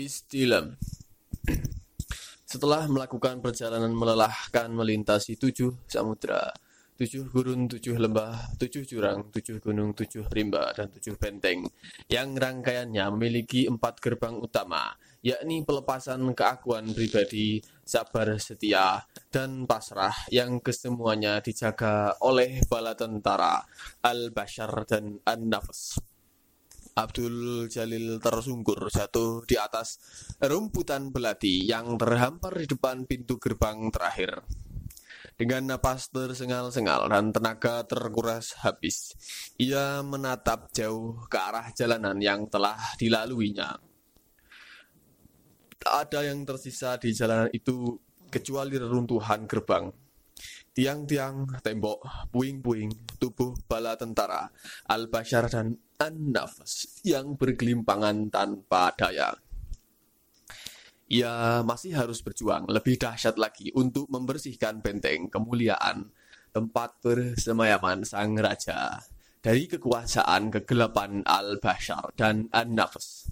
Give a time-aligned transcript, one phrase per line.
[0.00, 0.80] Istilam
[2.48, 6.50] Setelah melakukan perjalanan melelahkan melintasi tujuh samudra,
[6.96, 11.68] tujuh gurun, tujuh lembah, tujuh jurang, tujuh gunung, tujuh rimba, dan tujuh benteng,
[12.08, 20.60] yang rangkaiannya memiliki empat gerbang utama, yakni pelepasan keakuan pribadi, sabar setia, dan pasrah yang
[20.64, 23.64] kesemuanya dijaga oleh bala tentara,
[24.00, 26.09] al-bashar, dan an-nafas.
[26.98, 30.02] Abdul Jalil tersungkur jatuh di atas
[30.42, 34.42] rumputan belati yang terhampar di depan pintu gerbang terakhir.
[35.40, 39.16] Dengan napas tersengal-sengal dan tenaga terkuras habis,
[39.56, 43.80] ia menatap jauh ke arah jalanan yang telah dilaluinya.
[45.80, 47.96] Tak ada yang tersisa di jalanan itu
[48.28, 49.88] kecuali reruntuhan gerbang.
[50.70, 54.48] Tiang-tiang, tembok, puing-puing, tubuh bala tentara,
[54.86, 59.34] al-bashar dan an-nafas yang bergelimpangan tanpa daya
[61.10, 66.06] ia masih harus berjuang lebih dahsyat lagi untuk membersihkan benteng kemuliaan
[66.54, 69.02] tempat bersemayaman sang raja
[69.42, 73.26] dari kekuasaan kegelapan al-bashar dan an-nafs.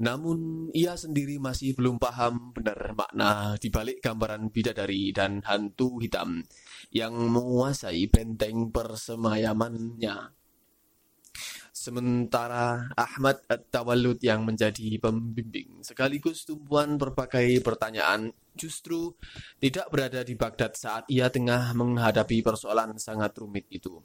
[0.00, 6.40] Namun ia sendiri masih belum paham benar makna dibalik gambaran bidadari dan hantu hitam
[6.90, 10.34] yang menguasai benteng persemayamannya.
[11.70, 19.16] Sementara Ahmad At-Tawallud yang menjadi pembimbing sekaligus tumpuan berbagai pertanyaan justru
[19.62, 23.96] tidak berada di Baghdad saat ia tengah menghadapi persoalan sangat rumit itu.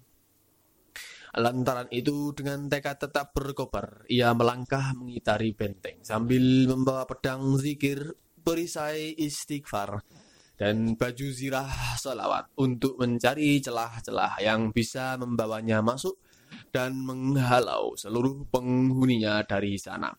[1.35, 9.19] Lantaran itu dengan tekad tetap berkobar, ia melangkah mengitari benteng sambil membawa pedang zikir perisai
[9.19, 9.99] istighfar
[10.55, 16.15] dan baju zirah salawat untuk mencari celah-celah yang bisa membawanya masuk
[16.71, 20.15] dan menghalau seluruh penghuninya dari sana.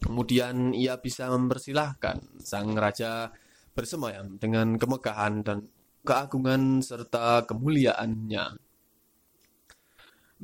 [0.00, 3.32] Kemudian ia bisa mempersilahkan sang raja
[3.72, 5.64] bersemayam dengan kemegahan dan
[6.04, 8.60] keagungan serta kemuliaannya.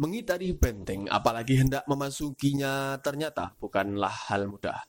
[0.00, 4.80] Mengitari benteng, apalagi hendak memasukinya, ternyata bukanlah hal mudah.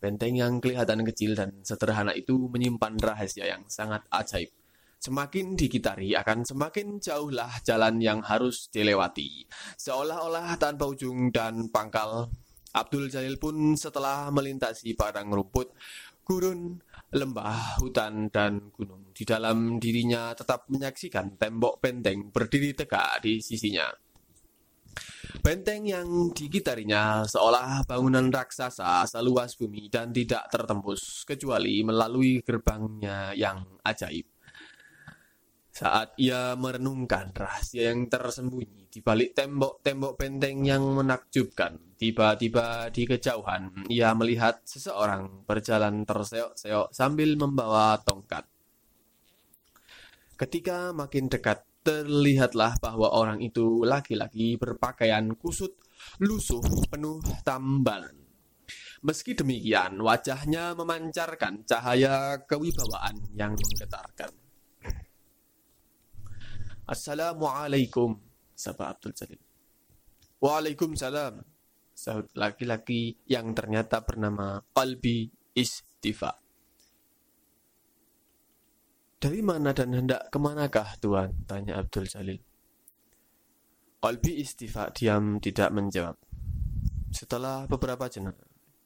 [0.00, 4.48] Benteng yang kelihatan kecil dan sederhana itu menyimpan rahasia yang sangat ajaib.
[4.96, 9.44] Semakin dikitari akan semakin jauhlah jalan yang harus dilewati.
[9.76, 12.32] Seolah-olah tanpa ujung dan pangkal,
[12.72, 15.76] Abdul Jalil pun setelah melintasi padang rumput,
[16.24, 16.80] gurun,
[17.12, 19.12] lembah, hutan, dan gunung.
[19.12, 23.88] Di dalam dirinya tetap menyaksikan tembok benteng berdiri tegak di sisinya.
[25.40, 33.80] Benteng yang dikitarinya seolah bangunan raksasa seluas bumi dan tidak tertembus kecuali melalui gerbangnya yang
[33.86, 34.26] ajaib.
[35.70, 43.86] Saat ia merenungkan rahasia yang tersembunyi di balik tembok-tembok benteng yang menakjubkan, tiba-tiba di kejauhan
[43.88, 48.44] ia melihat seseorang berjalan terseok-seok sambil membawa tongkat.
[50.34, 55.74] Ketika makin dekat, terlihatlah bahwa orang itu laki-laki berpakaian kusut,
[56.22, 58.14] lusuh, penuh tambalan.
[59.02, 64.30] Meski demikian, wajahnya memancarkan cahaya kewibawaan yang menggetarkan.
[66.86, 68.22] Assalamualaikum,
[68.54, 69.42] sapa Abdul Jalil.
[70.38, 71.42] Waalaikumsalam,
[71.90, 75.26] sahut laki-laki yang ternyata bernama Qalbi
[75.58, 76.38] Istifa.
[79.20, 81.44] Dari mana dan hendak ke manakah Tuan?
[81.44, 82.40] Tanya Abdul Jalil.
[84.00, 86.16] Qalbi Istifa diam tidak menjawab.
[87.12, 88.32] Setelah beberapa jenak,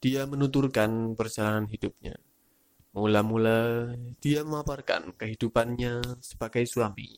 [0.03, 2.19] dia menuturkan perjalanan hidupnya.
[2.91, 7.15] Mula-mula dia memaparkan kehidupannya sebagai suami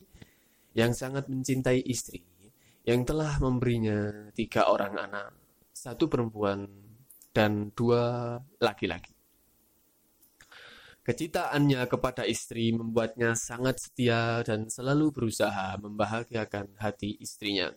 [0.78, 2.22] yang sangat mencintai istri,
[2.86, 5.34] yang telah memberinya tiga orang anak,
[5.74, 6.70] satu perempuan
[7.34, 9.17] dan dua laki-laki.
[11.08, 17.72] Kecitaannya kepada istri membuatnya sangat setia dan selalu berusaha membahagiakan hati istrinya.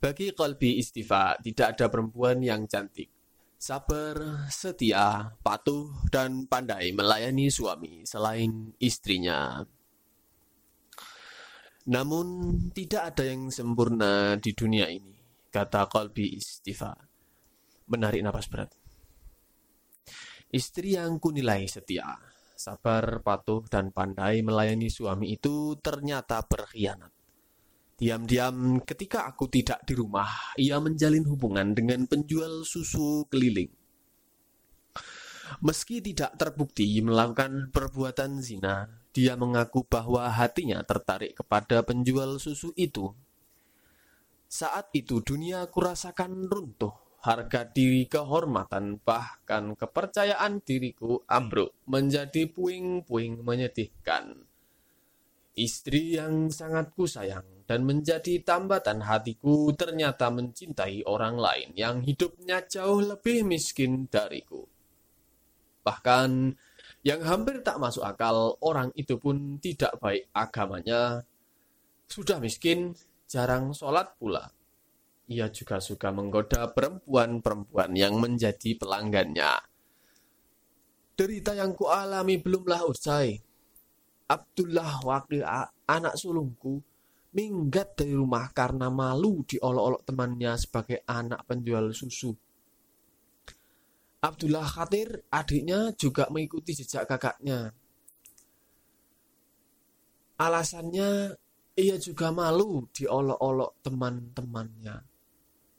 [0.00, 3.12] Bagi kolbi istifa, tidak ada perempuan yang cantik,
[3.60, 9.60] sabar, setia, patuh, dan pandai melayani suami selain istrinya.
[11.92, 15.12] Namun tidak ada yang sempurna di dunia ini,
[15.52, 16.96] kata Kolbi Istifa.
[17.92, 18.83] Menarik napas berat.
[20.54, 22.14] Istri yang kunilai setia,
[22.54, 27.10] sabar, patuh, dan pandai melayani suami itu ternyata berkhianat.
[27.98, 33.74] Diam-diam ketika aku tidak di rumah, ia menjalin hubungan dengan penjual susu keliling.
[35.58, 43.10] Meski tidak terbukti melakukan perbuatan zina, dia mengaku bahwa hatinya tertarik kepada penjual susu itu.
[44.46, 54.44] Saat itu dunia kurasakan runtuh, harga diri, kehormatan, bahkan kepercayaan diriku ambruk menjadi puing-puing menyedihkan.
[55.56, 63.00] Istri yang sangat kusayang dan menjadi tambatan hatiku ternyata mencintai orang lain yang hidupnya jauh
[63.00, 64.68] lebih miskin dariku.
[65.80, 66.30] Bahkan
[67.08, 71.24] yang hampir tak masuk akal, orang itu pun tidak baik agamanya.
[72.04, 72.92] Sudah miskin,
[73.24, 74.53] jarang sholat pula
[75.24, 79.56] ia juga suka menggoda perempuan-perempuan yang menjadi pelanggannya.
[81.14, 83.38] Derita yang kualami belumlah usai.
[84.28, 85.44] Abdullah wakil
[85.86, 86.82] anak sulungku
[87.34, 92.32] minggat dari rumah karena malu diolok-olok temannya sebagai anak penjual susu.
[94.24, 97.76] Abdullah khatir adiknya juga mengikuti jejak kakaknya.
[100.40, 101.36] Alasannya
[101.76, 105.13] ia juga malu diolok-olok teman-temannya.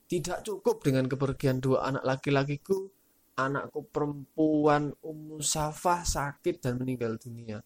[0.05, 2.93] Tidak cukup dengan kepergian dua anak laki-lakiku,
[3.41, 7.57] anakku perempuan Ummu Safah sakit dan meninggal dunia.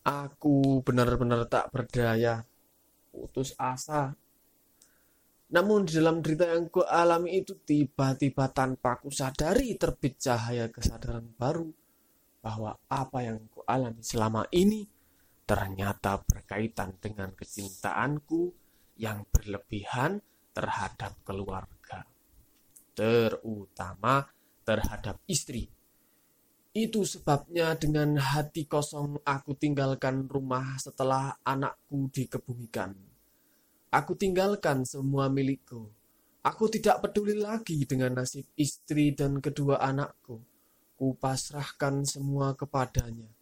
[0.00, 2.40] Aku benar-benar tak berdaya,
[3.12, 4.16] putus asa.
[5.52, 11.26] Namun di dalam derita yang ku alami itu tiba-tiba tanpa ku sadari terbit cahaya kesadaran
[11.36, 11.68] baru
[12.40, 14.88] bahwa apa yang ku alami selama ini
[15.44, 18.54] ternyata berkaitan dengan kecintaanku
[18.96, 20.22] yang berlebihan
[20.60, 22.04] terhadap keluarga,
[22.92, 24.28] terutama
[24.60, 25.72] terhadap istri.
[26.76, 32.92] Itu sebabnya dengan hati kosong aku tinggalkan rumah setelah anakku dikebumikan.
[33.90, 35.88] Aku tinggalkan semua milikku.
[36.44, 40.44] Aku tidak peduli lagi dengan nasib istri dan kedua anakku.
[40.94, 43.32] Kupasrahkan semua kepadanya.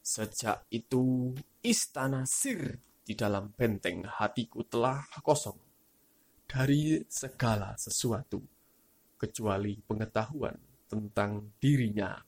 [0.00, 5.69] Sejak itu, istana Sir di dalam benteng hatiku telah kosong
[6.50, 8.42] dari segala sesuatu
[9.14, 10.58] kecuali pengetahuan
[10.90, 12.18] tentang dirinya.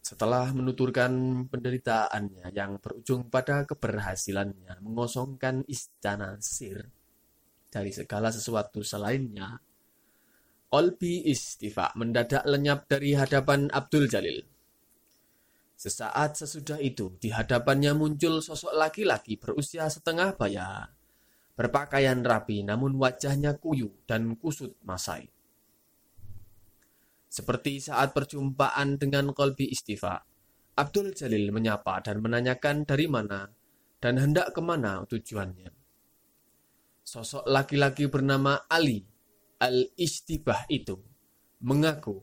[0.00, 6.80] Setelah menuturkan penderitaannya yang berujung pada keberhasilannya mengosongkan istana Sir
[7.68, 9.60] dari segala sesuatu selainnya,
[10.72, 14.40] Olbi Istifa mendadak lenyap dari hadapan Abdul Jalil.
[15.76, 20.97] Sesaat sesudah itu, di hadapannya muncul sosok laki-laki berusia setengah baya
[21.58, 25.26] berpakaian rapi namun wajahnya kuyu dan kusut masai.
[27.26, 30.22] Seperti saat perjumpaan dengan Kolbi Istifa,
[30.78, 33.50] Abdul Jalil menyapa dan menanyakan dari mana
[33.98, 35.74] dan hendak ke mana tujuannya.
[37.02, 39.02] Sosok laki-laki bernama Ali
[39.58, 40.94] Al-Istibah itu
[41.66, 42.22] mengaku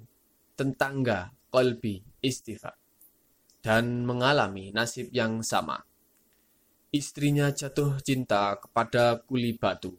[0.55, 2.71] tetangga Kolbi Istifa
[3.59, 5.83] dan mengalami nasib yang sama
[6.97, 9.93] istrinya jatuh cinta kepada kuli batu.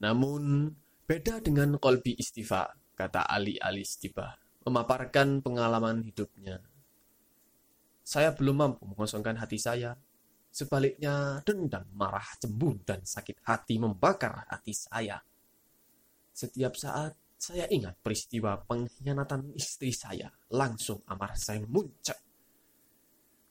[0.00, 0.72] Namun,
[1.06, 4.36] beda dengan kolbi istifa, kata Ali Ali Istifa,
[4.66, 6.60] memaparkan pengalaman hidupnya.
[8.04, 9.96] Saya belum mampu mengosongkan hati saya.
[10.54, 15.18] Sebaliknya, dendam, marah, cemburu, dan sakit hati membakar hati saya.
[16.30, 22.23] Setiap saat saya ingat peristiwa pengkhianatan istri saya, langsung amarah saya muncak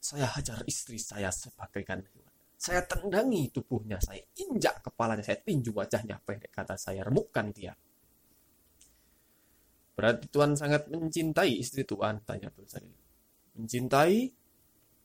[0.04, 2.32] saya hajar istri saya sebagaikan hewan.
[2.60, 7.72] Saya tendangi tubuhnya, saya injak kepalanya, saya tinju wajahnya, pendek kata saya remukkan dia.
[9.96, 13.00] Berarti Tuhan sangat mencintai istri Tuhan, tanya Jalil.
[13.56, 14.28] Mencintai?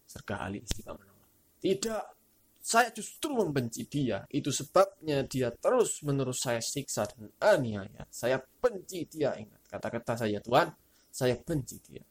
[0.09, 1.31] Serga Ali istiqamah menolak.
[1.61, 2.03] Tidak,
[2.59, 4.25] saya justru membenci dia.
[4.27, 8.03] Itu sebabnya dia terus menerus saya siksa dan aniaya.
[8.11, 10.67] Saya benci dia, ingat kata-kata saya Tuhan,
[11.13, 12.03] saya benci dia.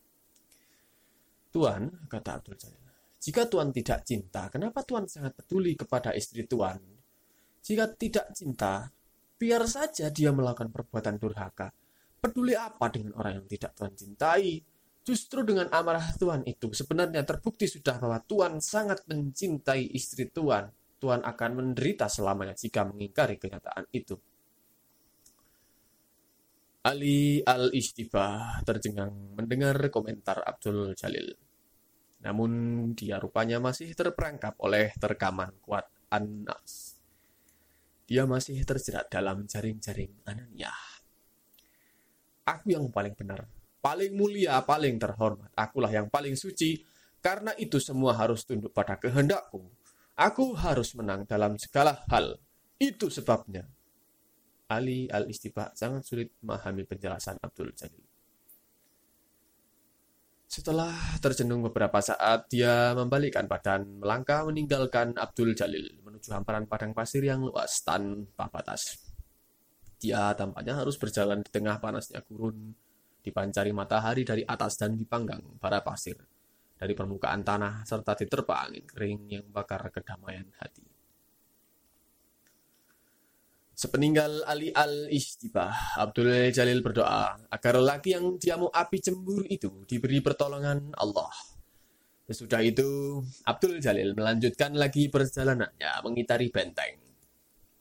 [1.49, 2.88] Tuhan, kata Abdul Jalil,
[3.19, 6.79] jika Tuhan tidak cinta, kenapa Tuhan sangat peduli kepada istri Tuhan?
[7.59, 8.87] Jika tidak cinta,
[9.35, 11.75] biar saja dia melakukan perbuatan durhaka.
[12.19, 14.63] Peduli apa dengan orang yang tidak Tuhan cintai?
[15.03, 20.71] Justru dengan amarah Tuhan itu sebenarnya terbukti sudah bahwa Tuhan sangat mencintai istri Tuhan.
[20.99, 24.19] Tuhan akan menderita selamanya jika mengingkari kenyataan itu.
[26.87, 31.48] Ali al-Istibah tercengang mendengar komentar Abdul Jalil.
[32.25, 32.51] Namun
[32.99, 36.99] dia rupanya masih terperangkap oleh terkaman kuat Anas.
[38.09, 40.73] Dia masih terjerat dalam jaring-jaring Anania.
[42.49, 43.45] Aku yang paling benar,
[43.85, 45.53] paling mulia, paling terhormat.
[45.53, 46.81] Akulah yang paling suci,
[47.21, 49.61] karena itu semua harus tunduk pada kehendakku.
[50.17, 52.41] Aku harus menang dalam segala hal.
[52.81, 53.69] Itu sebabnya
[54.69, 58.08] Ali al Istibah sangat sulit memahami penjelasan Abdul Jalil.
[60.49, 67.21] Setelah terjenung beberapa saat, dia membalikkan badan, melangkah meninggalkan Abdul Jalil menuju hamparan padang pasir
[67.21, 68.97] yang luas tanpa batas.
[70.01, 72.73] Dia tampaknya harus berjalan di tengah panasnya gurun,
[73.21, 76.17] dipancari matahari dari atas dan dipanggang para pasir
[76.79, 80.98] dari permukaan tanah serta diterpa angin kering yang bakar kedamaian hati.
[83.79, 90.99] Sepeninggal Ali al-Istibah, Abdul Jalil berdoa agar lelaki yang diamu api cemburu itu diberi pertolongan
[90.99, 91.31] Allah.
[92.27, 96.99] Sesudah itu, Abdul Jalil melanjutkan lagi perjalanannya mengitari benteng.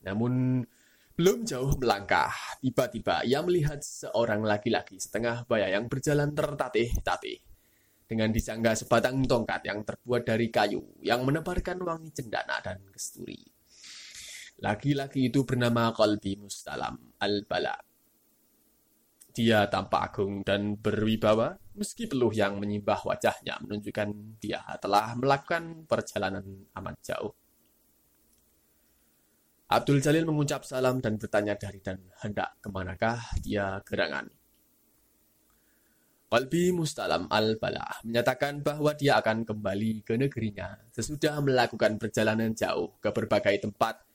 [0.06, 0.62] Namun,
[1.18, 2.30] belum jauh melangkah,
[2.62, 7.42] tiba-tiba ia melihat seorang laki-laki setengah baya yang berjalan tertatih-tatih.
[8.06, 13.57] Dengan disangga sebatang tongkat yang terbuat dari kayu yang menebarkan wangi cendana dan kesturi.
[14.58, 17.78] Laki-laki itu bernama Qalbi Mustalam Al-Bala.
[19.30, 26.42] Dia tampak agung dan berwibawa, meski peluh yang menyimbah wajahnya menunjukkan dia telah melakukan perjalanan
[26.74, 27.30] amat jauh.
[29.68, 34.26] Abdul Jalil mengucap salam dan bertanya dari dan hendak ke manakah dia gerangan.
[36.28, 43.12] Qalbi Mustalam Al-Bala menyatakan bahwa dia akan kembali ke negerinya sesudah melakukan perjalanan jauh ke
[43.12, 44.07] berbagai tempat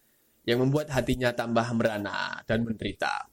[0.44, 3.32] yang membuat hatinya tambah merana dan menderita.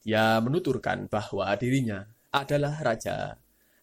[0.00, 3.36] Dia menuturkan bahwa dirinya adalah raja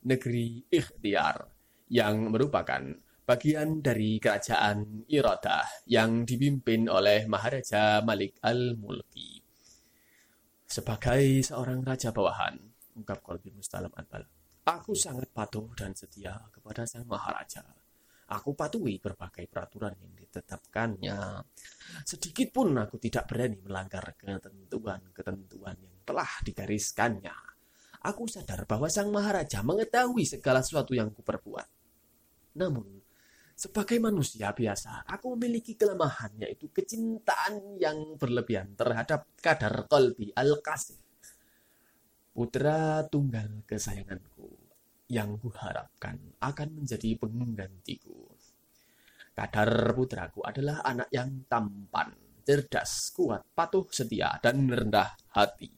[0.07, 1.45] negeri ikhtiar
[1.91, 2.81] yang merupakan
[3.27, 9.43] bagian dari kerajaan Iradah yang dipimpin oleh Maharaja Malik Al-Mulki.
[10.63, 12.55] Sebagai seorang raja bawahan,
[12.95, 14.23] ungkap Kolbi Mustalam Anbal,
[14.63, 17.76] aku sangat patuh dan setia kepada sang Maharaja
[18.27, 21.47] Aku patuhi berbagai peraturan yang ditetapkannya.
[22.03, 27.37] Sedikit pun aku tidak berani melanggar ketentuan-ketentuan yang telah digariskannya.
[28.03, 31.71] Aku sadar bahwa Sang Maharaja mengetahui segala sesuatu yang kuperbuat.
[32.59, 32.99] Namun,
[33.55, 40.99] sebagai manusia biasa, aku memiliki kelemahan yaitu kecintaan yang berlebihan terhadap kadar kolbi al-kasih.
[42.35, 44.66] Putra tunggal kesayanganku
[45.07, 48.27] yang kuharapkan akan menjadi penggantiku.
[49.31, 55.69] Kadar putraku adalah anak yang tampan, cerdas, kuat, patuh, setia, dan rendah hati.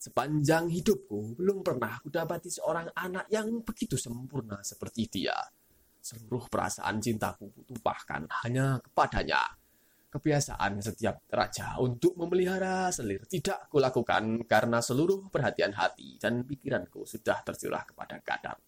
[0.00, 5.36] Sepanjang hidupku, belum pernah kudapati seorang anak yang begitu sempurna seperti dia.
[6.00, 9.59] Seluruh perasaan cintaku kutumpahkan hanya kepadanya
[10.10, 17.46] kebiasaan setiap raja untuk memelihara selir tidak kulakukan karena seluruh perhatian hati dan pikiranku sudah
[17.46, 18.58] tercurah kepada Kadar.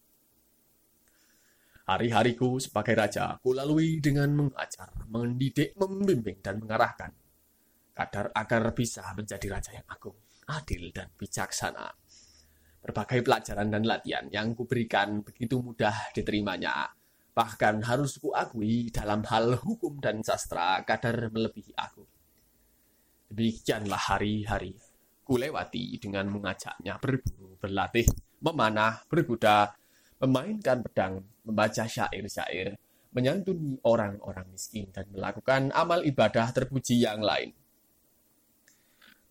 [1.83, 7.11] Hari-hariku sebagai raja kulalui dengan mengajar, mendidik, membimbing, dan mengarahkan.
[7.91, 10.15] Kadar agar bisa menjadi raja yang agung,
[10.47, 11.91] adil, dan bijaksana.
[12.79, 16.87] Berbagai pelajaran dan latihan yang kuberikan begitu mudah diterimanya
[17.33, 22.05] Bahkan harus kuakui dalam hal hukum dan sastra kadar melebihi aku.
[23.33, 24.77] Demikianlah hari-hari
[25.25, 28.05] kulewati dengan mengajaknya berburu, berlatih,
[28.45, 29.73] memanah, berkuda,
[30.21, 32.77] memainkan pedang, membaca syair-syair,
[33.17, 37.49] menyantuni orang-orang miskin, dan melakukan amal ibadah terpuji yang lain.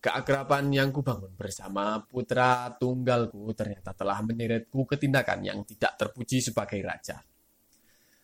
[0.03, 6.83] Keakraban yang kubangun bersama putra tunggalku ternyata telah menyeretku ke tindakan yang tidak terpuji sebagai
[6.83, 7.23] raja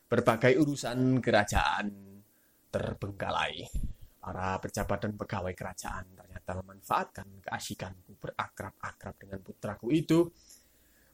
[0.10, 1.86] berbagai urusan kerajaan
[2.74, 3.70] terbengkalai.
[4.20, 10.28] Para pejabat dan pegawai kerajaan ternyata memanfaatkan keasikanku berakrab-akrab dengan putraku itu.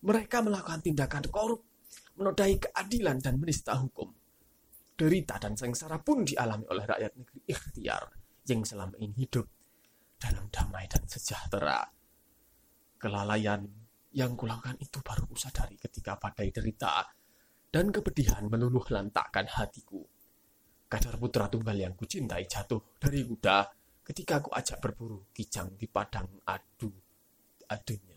[0.02, 1.62] Mereka melakukan tindakan korup,
[2.18, 4.10] menodai keadilan dan menista hukum.
[4.96, 8.04] Derita dan sengsara pun dialami oleh rakyat negeri ikhtiar
[8.48, 9.46] yang selama ini hidup
[10.16, 11.84] dalam damai dan sejahtera.
[12.96, 13.60] Kelalaian
[14.16, 17.04] yang kulakukan itu baru kusadari ketika badai derita
[17.75, 20.00] dan kepedihan meluluh lantakkan hatiku.
[20.88, 23.67] Kadar putra tunggal yang kucintai jatuh dari kuda
[24.00, 26.88] ketika aku ajak berburu kijang di padang adu
[27.67, 28.15] adunya.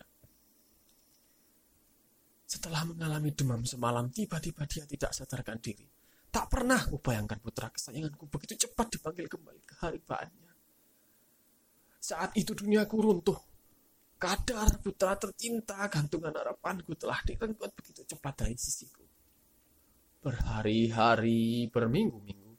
[2.47, 5.83] Setelah mengalami demam semalam, tiba-tiba dia tidak sadarkan diri.
[6.31, 10.53] Tak pernah kubayangkan putra kesayanganku begitu cepat dipanggil kembali ke haribaannya.
[11.99, 13.39] Saat itu duniaku runtuh.
[14.15, 19.08] Kadar putra tercinta gantungan harapanku telah direnggut begitu cepat dari sisiku
[20.19, 22.53] berhari-hari, berminggu-minggu,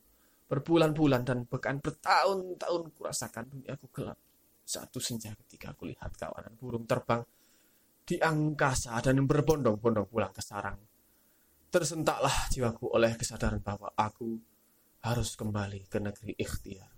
[0.48, 4.18] berbulan-bulan dan bahkan bertahun-tahun kurasakan duniaku gelap.
[4.64, 7.20] Satu senja ketika kulihat kawanan burung terbang
[8.06, 10.78] di angkasa dan berbondong-bondong pulang ke sarang.
[11.70, 14.40] Tersentaklah jiwaku oleh kesadaran bahwa aku
[15.06, 16.90] harus kembali ke negeri ikhtiar.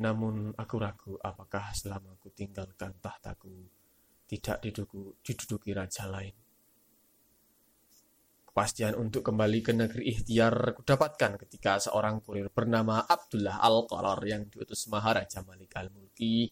[0.00, 3.66] Namun aku ragu apakah selama aku tinggalkan tahtaku
[4.30, 6.32] tidak diduduki raja lain
[8.50, 14.90] Kepastian untuk kembali ke negeri ikhtiar kudapatkan ketika seorang kurir bernama Abdullah Al-Qarar yang diutus
[14.90, 16.50] Maharaja Malik Al-Mulki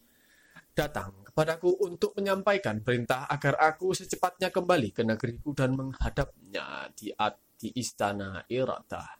[0.71, 7.11] datang kepadaku untuk menyampaikan perintah agar aku secepatnya kembali ke negeriku dan menghadapnya di,
[7.59, 9.19] di istana Irata.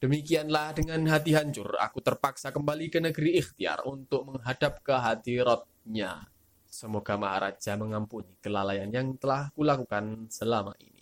[0.00, 6.24] Demikianlah dengan hati hancur, aku terpaksa kembali ke negeri ikhtiar untuk menghadap ke hadiratnya.
[6.64, 10.99] Semoga Maharaja mengampuni kelalaian yang telah kulakukan selama ini.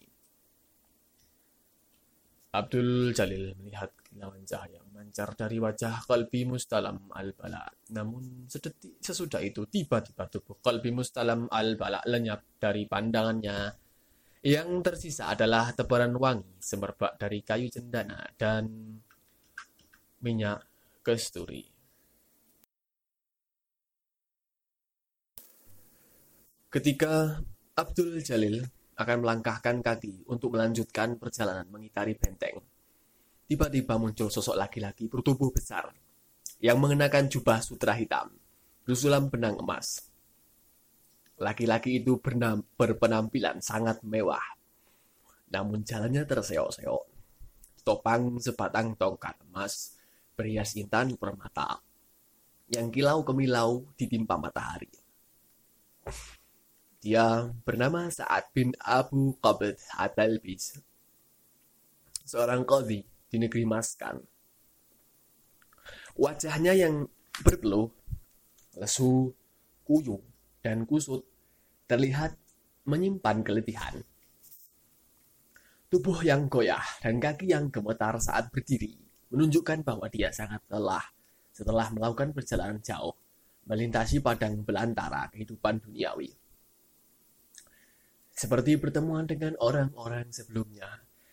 [2.58, 7.62] Abdul Jalil melihat kilauan cahaya memancar dari wajah Qalbi Mustalam al-Bala.
[7.94, 13.70] Namun sedetik sesudah itu tiba-tiba tubuh Qalbi Mustalam al-Bala lenyap dari pandangannya.
[14.42, 18.66] Yang tersisa adalah tebaran wangi semerbak dari kayu cendana dan
[20.22, 20.62] minyak
[21.06, 21.62] kesturi.
[26.68, 27.38] Ketika
[27.78, 32.58] Abdul Jalil akan melangkahkan kaki untuk melanjutkan perjalanan mengitari benteng.
[33.46, 35.94] Tiba-tiba muncul sosok laki-laki bertubuh besar
[36.58, 38.34] yang mengenakan jubah sutra hitam
[38.82, 40.10] bersulam benang emas.
[41.38, 42.18] Laki-laki itu
[42.74, 44.42] berpenampilan sangat mewah,
[45.54, 47.04] namun jalannya terseok-seok.
[47.86, 49.94] Topang sebatang tongkat emas
[50.34, 51.78] berhias intan permata
[52.68, 54.90] yang kilau kemilau ditimpa matahari.
[56.98, 60.82] Dia bernama Sa'ad bin Abu Qabd At-Talbis,
[62.26, 64.18] seorang qadhi di negeri Maskan.
[66.18, 67.06] Wajahnya yang
[67.46, 67.86] berpeluh,
[68.74, 69.30] lesu,
[69.86, 70.18] kuyu,
[70.58, 71.22] dan kusut
[71.86, 72.34] terlihat
[72.82, 74.02] menyimpan keletihan.
[75.86, 78.98] Tubuh yang goyah dan kaki yang gemetar saat berdiri
[79.30, 81.06] menunjukkan bahwa dia sangat lelah
[81.54, 83.14] setelah melakukan perjalanan jauh
[83.70, 86.47] melintasi padang belantara kehidupan duniawi.
[88.38, 90.86] Seperti pertemuan dengan orang-orang sebelumnya,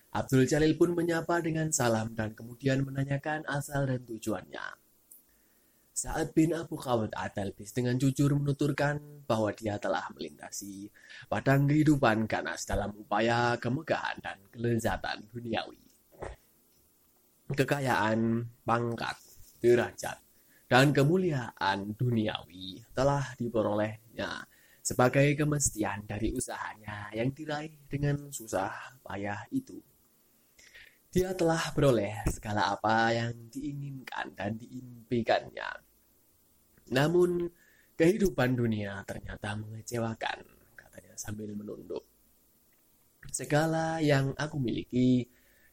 [0.10, 4.66] Abdul Jalil pun menyapa dengan salam dan kemudian menanyakan asal dan tujuannya.
[5.94, 8.98] Saat bin Abu Khawat Adalbis dengan jujur menuturkan
[9.30, 10.90] bahwa dia telah melintasi
[11.30, 15.86] padang kehidupan ganas dalam upaya kemegahan dan kelezatan duniawi.
[17.54, 19.22] Kekayaan, pangkat,
[19.62, 20.18] derajat,
[20.66, 24.55] dan kemuliaan duniawi telah diperolehnya
[24.86, 29.82] sebagai kemestian dari usahanya yang diraih dengan susah payah itu.
[31.10, 35.70] Dia telah beroleh segala apa yang diinginkan dan diimpikannya.
[36.94, 37.50] Namun,
[37.98, 40.46] kehidupan dunia ternyata mengecewakan,
[40.78, 42.06] katanya sambil menunduk.
[43.34, 45.26] Segala yang aku miliki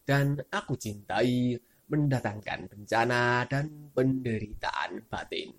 [0.09, 5.53] dan aku cintai mendatangkan bencana dan penderitaan batin.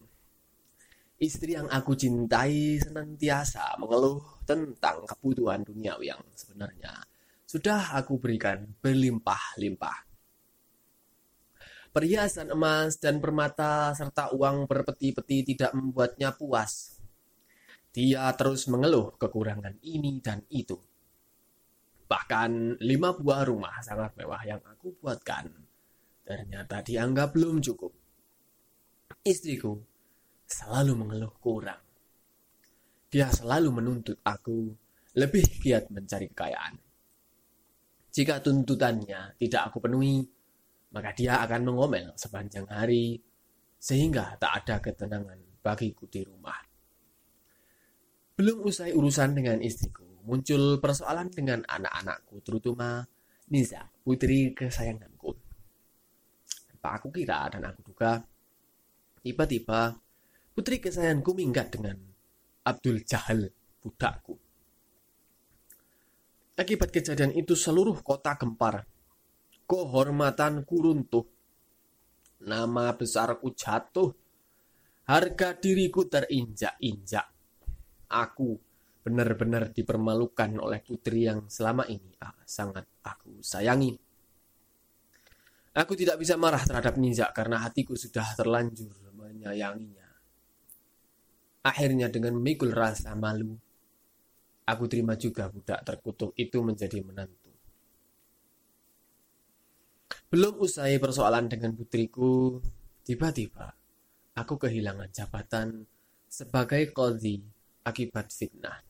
[1.23, 6.99] Istri yang aku cintai senantiasa mengeluh tentang kebutuhan duniawi yang sebenarnya
[7.47, 10.03] sudah aku berikan berlimpah-limpah.
[11.95, 16.99] Perhiasan emas dan permata serta uang berpeti-peti tidak membuatnya puas.
[17.95, 20.75] Dia terus mengeluh kekurangan ini dan itu.
[22.03, 25.47] Bahkan lima buah rumah sangat mewah yang aku buatkan
[26.27, 27.95] ternyata dianggap belum cukup.
[29.23, 29.92] Istriku
[30.47, 31.81] selalu mengeluh kurang.
[33.09, 34.73] Dia selalu menuntut aku
[35.13, 36.75] lebih giat mencari kekayaan.
[38.13, 40.21] Jika tuntutannya tidak aku penuhi,
[40.93, 43.17] maka dia akan mengomel sepanjang hari
[43.77, 46.57] sehingga tak ada ketenangan bagiku di rumah.
[48.33, 53.05] Belum usai urusan dengan istriku, muncul persoalan dengan anak-anakku, terutama
[53.53, 55.35] Niza, putri kesayanganku.
[56.81, 58.19] Pak aku kira dan aku duga,
[59.23, 60.02] tiba-tiba
[60.53, 61.97] Putri kesayanganku minggat dengan
[62.61, 63.49] Abdul Jahal,
[63.81, 64.37] budakku.
[66.53, 68.85] Akibat kejadian itu seluruh kota gempar.
[69.65, 71.25] Kehormatanku runtuh.
[72.45, 74.13] Nama besarku jatuh.
[75.09, 77.25] Harga diriku terinjak-injak.
[78.13, 78.53] Aku
[79.01, 83.97] benar-benar dipermalukan oleh putri yang selama ini ah, sangat aku sayangi.
[85.73, 90.02] Aku tidak bisa marah terhadap Ninja karena hatiku sudah terlanjur menyayanginya.
[91.63, 93.55] Akhirnya dengan memikul rasa malu,
[94.67, 97.51] aku terima juga budak terkutuk itu menjadi menantu.
[100.27, 102.59] Belum usai persoalan dengan putriku,
[103.07, 103.71] tiba-tiba
[104.35, 105.87] aku kehilangan jabatan
[106.25, 107.37] sebagai qadhi
[107.85, 108.81] akibat fitnah.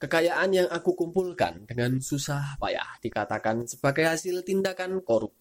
[0.00, 5.32] Kekayaan yang aku kumpulkan dengan susah payah dikatakan sebagai hasil tindakan korup.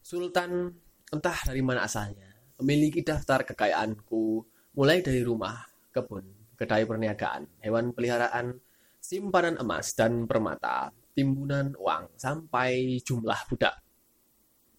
[0.00, 0.72] Sultan
[1.12, 2.28] entah dari mana asalnya
[2.60, 5.54] memiliki daftar kekayaanku mulai dari rumah,
[5.94, 8.58] kebun, kedai perniagaan, hewan peliharaan,
[8.98, 13.74] simpanan emas dan permata, timbunan uang sampai jumlah budak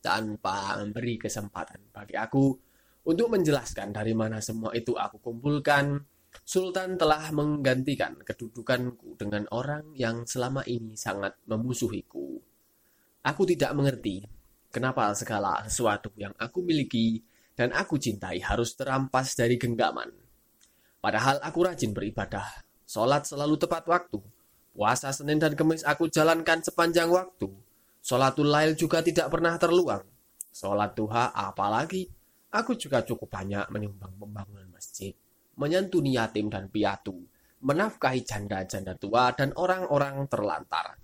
[0.03, 2.53] tanpa memberi kesempatan bagi aku
[3.09, 6.03] untuk menjelaskan dari mana semua itu aku kumpulkan.
[6.35, 12.35] Sultan telah menggantikan kedudukanku dengan orang yang selama ini sangat memusuhiku.
[13.23, 14.19] Aku tidak mengerti
[14.67, 17.23] kenapa segala sesuatu yang aku miliki
[17.55, 20.11] dan aku cintai harus terampas dari genggaman.
[20.99, 22.45] Padahal aku rajin beribadah,
[22.83, 24.19] sholat selalu tepat waktu,
[24.75, 27.47] puasa Senin dan Kamis aku jalankan sepanjang waktu,
[28.05, 30.05] Sholatul lail juga tidak pernah terluang.
[30.53, 32.05] Sholat duha apalagi,
[32.53, 35.09] aku juga cukup banyak menyumbang pembangunan masjid,
[35.57, 37.17] menyantuni yatim dan piatu,
[37.65, 41.01] menafkahi janda-janda tua dan orang-orang terlantar.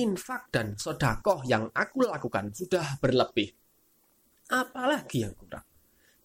[0.00, 3.52] Infak dan sodakoh yang aku lakukan sudah berlebih.
[4.48, 5.69] Apalagi yang kurang?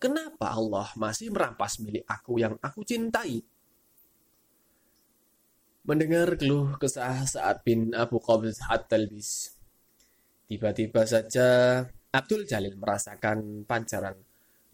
[0.05, 3.41] Kenapa Allah masih merampas milik aku yang aku cintai?
[5.81, 9.57] Mendengar keluh kesah saat bin Abu Qabs At-Talbis
[10.45, 11.81] Tiba-tiba saja
[12.13, 14.13] Abdul Jalil merasakan pancaran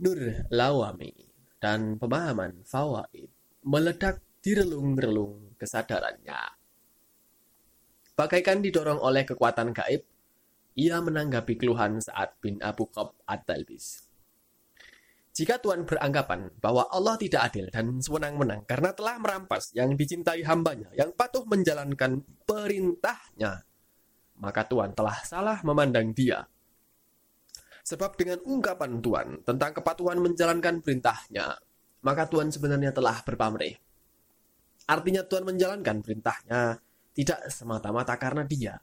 [0.03, 0.19] nur
[0.51, 1.15] lawami
[1.63, 3.31] dan pemahaman fawaid
[3.63, 6.59] meledak di relung-relung kesadarannya.
[8.19, 10.03] Bagaikan didorong oleh kekuatan gaib,
[10.75, 14.10] ia menanggapi keluhan saat bin Abu Qab At-Talbis.
[15.31, 20.91] Jika Tuhan beranggapan bahwa Allah tidak adil dan sewenang-wenang karena telah merampas yang dicintai hambanya
[20.91, 23.63] yang patuh menjalankan perintahnya
[24.41, 26.43] maka Tuhan telah salah memandang dia.
[27.85, 31.61] Sebab dengan ungkapan Tuhan tentang kepatuhan menjalankan perintahnya,
[32.01, 33.77] maka Tuhan sebenarnya telah berpamrih.
[34.89, 36.77] Artinya Tuhan menjalankan perintahnya
[37.13, 38.75] tidak semata-mata karena dia.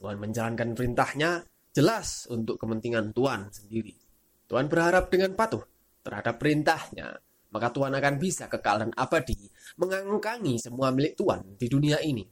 [0.00, 1.44] Tuhan menjalankan perintahnya
[1.76, 4.07] jelas untuk kepentingan Tuhan sendiri.
[4.48, 5.60] Tuhan berharap dengan patuh
[6.00, 7.20] terhadap perintahnya,
[7.52, 9.36] maka Tuhan akan bisa kekal dan abadi
[9.76, 12.24] mengangkangi semua milik Tuhan di dunia ini.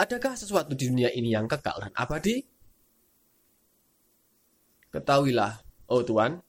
[0.00, 2.40] Adakah sesuatu di dunia ini yang kekal dan abadi?
[4.88, 5.60] Ketahuilah,
[5.92, 6.40] oh Tuhan,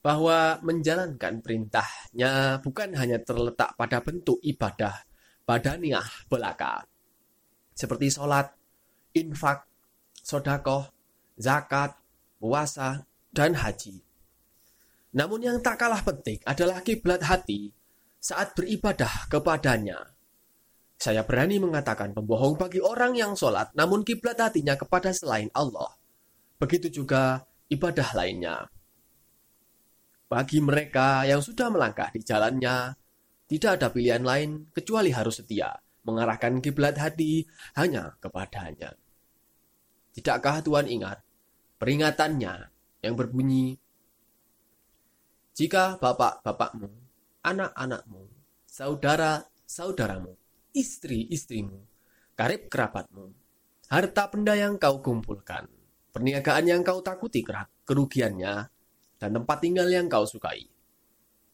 [0.00, 5.04] bahwa menjalankan perintahnya bukan hanya terletak pada bentuk ibadah
[5.44, 6.88] badaniah belaka,
[7.76, 8.48] seperti sholat,
[9.12, 9.68] infak,
[10.16, 10.88] sodakoh,
[11.36, 11.92] zakat,
[12.38, 14.00] puasa, dan haji.
[15.14, 17.74] Namun yang tak kalah penting adalah kiblat hati
[18.18, 20.18] saat beribadah kepadanya
[20.98, 25.94] saya berani mengatakan pembohong bagi orang yang sholat namun kiblat hatinya kepada selain Allah.
[26.58, 28.66] Begitu juga ibadah lainnya.
[30.26, 32.98] Bagi mereka yang sudah melangkah di jalannya,
[33.46, 35.70] tidak ada pilihan lain kecuali harus setia
[36.02, 37.46] mengarahkan kiblat hati
[37.78, 38.90] hanya kepadanya.
[40.18, 41.22] Tidakkah Tuhan ingat
[41.78, 42.54] peringatannya
[43.02, 43.78] yang berbunyi,
[45.58, 46.86] Jika bapak-bapakmu,
[47.42, 48.30] anak-anakmu,
[48.70, 50.38] saudara-saudaramu
[50.70, 51.82] istri-istrimu,
[52.38, 53.34] karib kerabatmu,
[53.90, 55.66] harta benda yang kau kumpulkan,
[56.14, 57.42] perniagaan yang kau takuti
[57.82, 58.54] kerugiannya,
[59.18, 60.62] dan tempat tinggal yang kau sukai.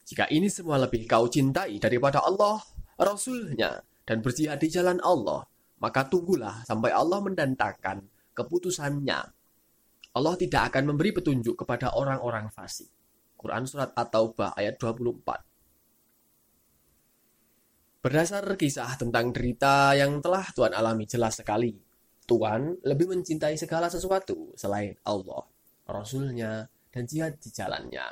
[0.04, 2.60] Jika ini semua lebih kau cintai daripada Allah,
[3.00, 5.48] Rasulnya, dan berjihad di jalan Allah,
[5.80, 8.04] maka tunggulah sampai Allah mendantakan
[8.37, 9.43] keputusannya.
[10.14, 12.87] Allah tidak akan memberi petunjuk kepada orang-orang fasik.
[13.35, 15.20] Quran Surat At-Taubah ayat 24
[18.05, 21.72] Berdasar kisah tentang derita yang telah Tuhan alami jelas sekali,
[22.29, 25.44] Tuhan lebih mencintai segala sesuatu selain Allah,
[25.88, 28.05] Rasulnya, dan jihad di jalannya.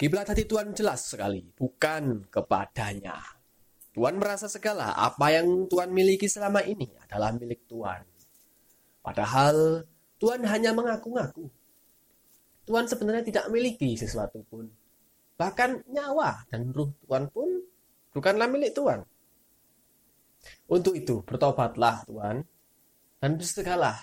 [0.00, 3.20] Kiblat hati Tuhan jelas sekali, bukan kepadanya.
[3.94, 8.02] Tuhan merasa segala apa yang Tuhan miliki selama ini adalah milik Tuhan.
[9.04, 9.86] Padahal
[10.18, 11.50] Tuhan hanya mengaku-ngaku.
[12.64, 14.70] Tuhan sebenarnya tidak memiliki sesuatu pun.
[15.36, 17.48] Bahkan nyawa dan ruh Tuhan pun
[18.14, 19.02] bukanlah milik Tuhan.
[20.68, 22.44] Untuk itu, bertobatlah Tuhan,
[23.20, 23.98] dan bersegeralah,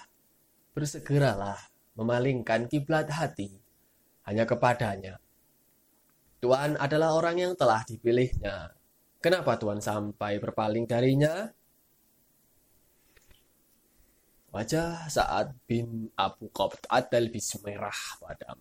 [0.73, 1.57] bersegeralah
[1.93, 3.53] memalingkan kiblat hati
[4.25, 5.21] hanya kepadanya.
[6.41, 8.73] Tuhan adalah orang yang telah dipilihnya.
[9.21, 11.45] Kenapa Tuhan sampai berpaling darinya?
[14.51, 18.59] Wajah saat bin Abu Qabd Ad-Dalbis merah padam.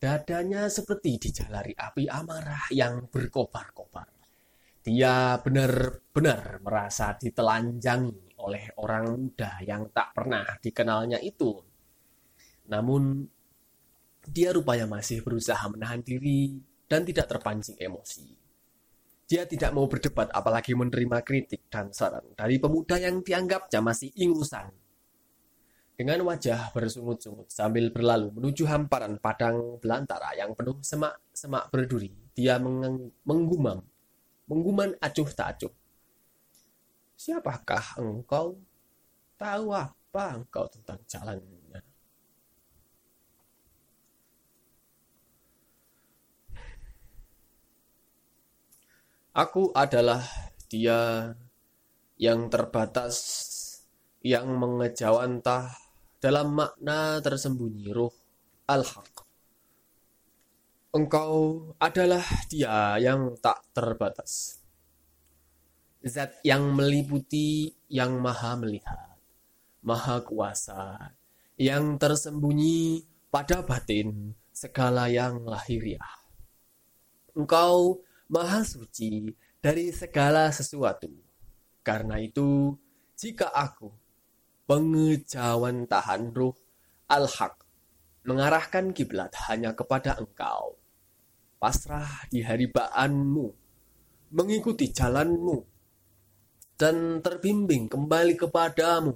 [0.00, 4.08] Dadanya seperti dijalari api amarah yang berkobar-kobar.
[4.80, 11.60] Dia benar-benar merasa ditelanjangi oleh orang muda yang tak pernah dikenalnya itu.
[12.72, 13.28] Namun,
[14.24, 16.56] dia rupanya masih berusaha menahan diri
[16.88, 18.32] dan tidak terpancing emosi.
[19.28, 24.81] Dia tidak mau berdebat apalagi menerima kritik dan saran dari pemuda yang dianggapnya masih ingusan.
[25.92, 32.58] Dengan wajah bersungut-sungut sambil berlalu menuju hamparan padang belantara yang penuh semak-semak berduri, dia
[33.22, 33.84] menggumam
[34.52, 35.72] mengguman acuh tak acuh.
[37.16, 38.58] Siapakah engkau?
[39.38, 41.80] Tahu apa engkau tentang jalannya?
[49.32, 50.20] Aku adalah
[50.68, 51.32] dia
[52.20, 53.16] yang terbatas,
[54.20, 55.81] yang mengejawantah
[56.22, 58.14] dalam makna tersembunyi roh
[58.70, 59.26] al-haq.
[60.94, 64.62] Engkau adalah dia yang tak terbatas.
[66.06, 69.18] Zat yang meliputi, yang maha melihat,
[69.82, 71.10] maha kuasa,
[71.58, 76.22] yang tersembunyi pada batin segala yang lahiriah.
[77.34, 77.98] Engkau
[78.30, 81.10] maha suci dari segala sesuatu.
[81.82, 82.78] Karena itu,
[83.18, 83.90] jika aku,
[84.72, 86.56] pengejauhan tahan ruh
[87.04, 87.60] al-haq,
[88.24, 90.80] mengarahkan kiblat hanya kepada engkau,
[91.60, 93.52] pasrah di haribaanmu,
[94.32, 95.60] mengikuti jalanmu,
[96.80, 99.12] dan terbimbing kembali kepadamu,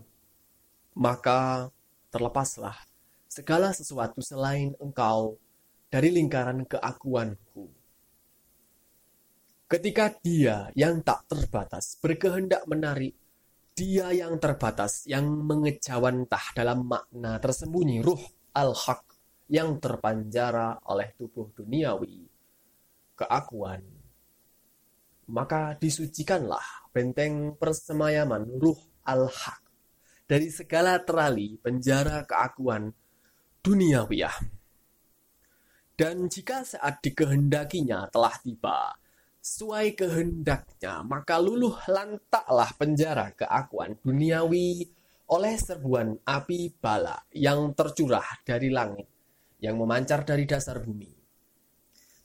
[1.00, 1.72] maka
[2.12, 2.76] terlepaslah
[3.24, 5.40] segala sesuatu selain engkau
[5.88, 7.72] dari lingkaran keakuanku.
[9.72, 13.16] Ketika dia yang tak terbatas berkehendak menarik,
[13.76, 18.24] dia yang terbatas yang mengejawantah dalam makna tersembunyi ruh
[18.56, 19.04] al-haq
[19.52, 22.24] yang terpanjara oleh tubuh duniawi,
[23.12, 23.84] keakuan.
[25.28, 29.60] Maka disucikanlah benteng persemayaman ruh al-haq
[30.24, 32.88] dari segala terali penjara keakuan
[33.60, 34.56] duniawiyah.
[35.96, 38.96] Dan jika saat dikehendakinya telah tiba,
[39.46, 44.90] sesuai kehendaknya, maka luluh lantaklah penjara keakuan duniawi
[45.30, 49.06] oleh serbuan api bala yang tercurah dari langit,
[49.62, 51.14] yang memancar dari dasar bumi.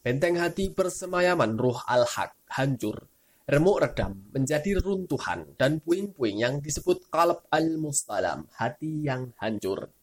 [0.02, 3.06] Benteng hati persemayaman ruh al-haq hancur,
[3.46, 9.94] remuk redam menjadi runtuhan dan puing-puing yang disebut kalb al-mustalam, hati yang hancur.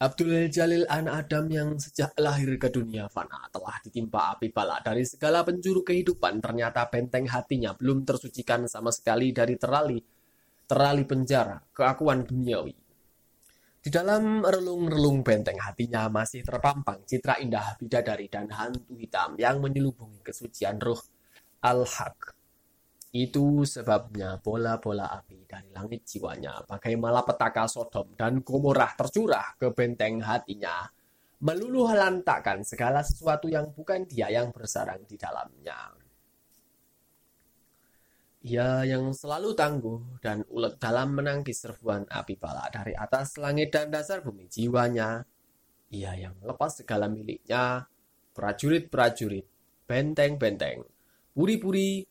[0.00, 5.04] Abdul Jalil An Adam yang sejak lahir ke dunia fana telah ditimpa api bala dari
[5.04, 10.00] segala penjuru kehidupan ternyata benteng hatinya belum tersucikan sama sekali dari terali
[10.64, 12.72] terali penjara keakuan duniawi.
[13.76, 20.24] Di dalam relung-relung benteng hatinya masih terpampang citra indah bidadari dan hantu hitam yang menyelubungi
[20.24, 21.04] kesucian ruh
[21.60, 22.39] al-haq
[23.10, 30.22] itu sebabnya bola-bola api dari langit jiwanya, bagai malapetaka Sodom dan Gomorrah tercurah ke benteng
[30.22, 30.86] hatinya,
[31.42, 35.90] meluluh lantakkan segala sesuatu yang bukan dia yang bersarang di dalamnya.
[38.40, 43.92] Ia yang selalu tangguh dan ulet dalam menangkis serbuan api bala dari atas langit dan
[43.92, 45.26] dasar bumi jiwanya.
[45.90, 47.84] Ia yang lepas segala miliknya,
[48.32, 49.44] prajurit-prajurit,
[49.84, 50.86] benteng-benteng,
[51.34, 52.06] puri-puri,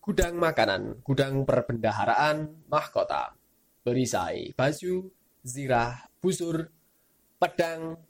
[0.00, 3.36] gudang makanan, gudang perbendaharaan, mahkota,
[3.84, 5.12] perisai, baju,
[5.44, 6.72] zirah, busur,
[7.36, 8.00] pedang,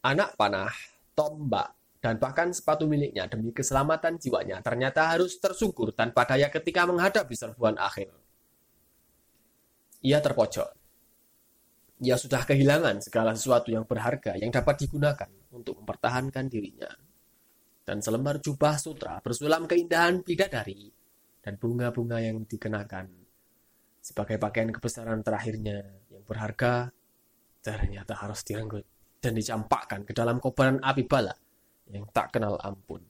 [0.00, 0.72] anak panah,
[1.12, 7.36] tombak, dan bahkan sepatu miliknya demi keselamatan jiwanya ternyata harus tersungkur tanpa daya ketika menghadapi
[7.36, 8.08] serbuan akhir.
[10.04, 10.68] Ia terpojok.
[12.04, 16.92] Ia sudah kehilangan segala sesuatu yang berharga yang dapat digunakan untuk mempertahankan dirinya.
[17.84, 21.03] Dan selembar jubah sutra bersulam keindahan bidadari
[21.44, 23.12] dan bunga-bunga yang dikenakan
[24.00, 26.88] sebagai pakaian kebesaran terakhirnya yang berharga
[27.60, 28.84] ternyata harus direnggut
[29.20, 31.32] dan dicampakkan ke dalam kobaran api bala
[31.92, 33.00] yang tak kenal ampun.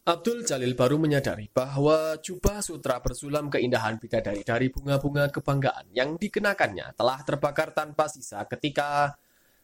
[0.00, 6.96] Abdul Jalil baru menyadari bahwa jubah sutra bersulam keindahan bidadari dari bunga-bunga kebanggaan yang dikenakannya
[6.96, 9.14] telah terbakar tanpa sisa ketika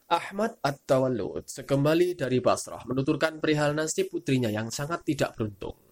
[0.07, 5.86] Ahmad At-Tawallud sekembali dari Basrah menuturkan perihal nasib putrinya yang sangat tidak beruntung.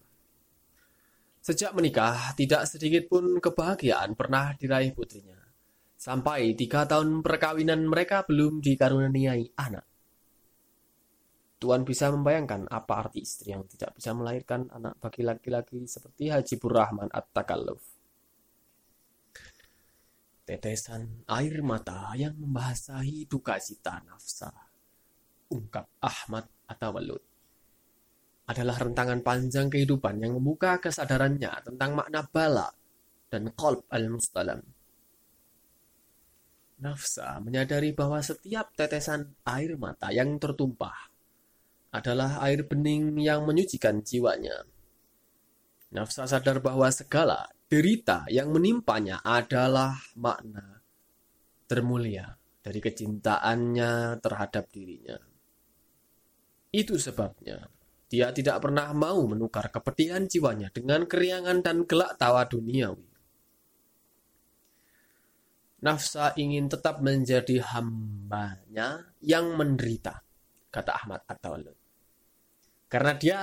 [1.45, 5.37] Sejak menikah, tidak sedikit pun kebahagiaan pernah diraih putrinya.
[5.93, 9.85] Sampai tiga tahun perkawinan mereka belum dikaruniai anak.
[11.61, 16.57] Tuan bisa membayangkan apa arti istri yang tidak bisa melahirkan anak bagi laki-laki seperti Haji
[16.65, 17.83] Rahman At-Takalluf.
[20.49, 24.49] Tetesan air mata yang membasahi duka cita nafsa.
[25.53, 27.34] Ungkap Ahmad Atawalud
[28.45, 32.69] adalah rentangan panjang kehidupan yang membuka kesadarannya tentang makna bala
[33.29, 34.61] dan kolb al-mustalam.
[36.75, 41.09] Nafsa menyadari bahwa setiap tetesan air mata yang tertumpah
[41.95, 44.67] adalah air bening yang menyucikan jiwanya.
[45.95, 50.83] Nafsa sadar bahwa segala derita yang menimpanya adalah makna
[51.65, 55.17] termulia dari kecintaannya terhadap dirinya.
[56.75, 57.74] Itu sebabnya
[58.15, 63.11] Dia tidak pernah mau menukar kepedihan jiwanya dengan keriangan dan gelak tawa duniawi.
[65.83, 70.23] Nafsa ingin tetap menjadi hambanya yang menderita,
[70.71, 71.75] kata Ahmad At-Tawallud.
[72.87, 73.39] Karena dia,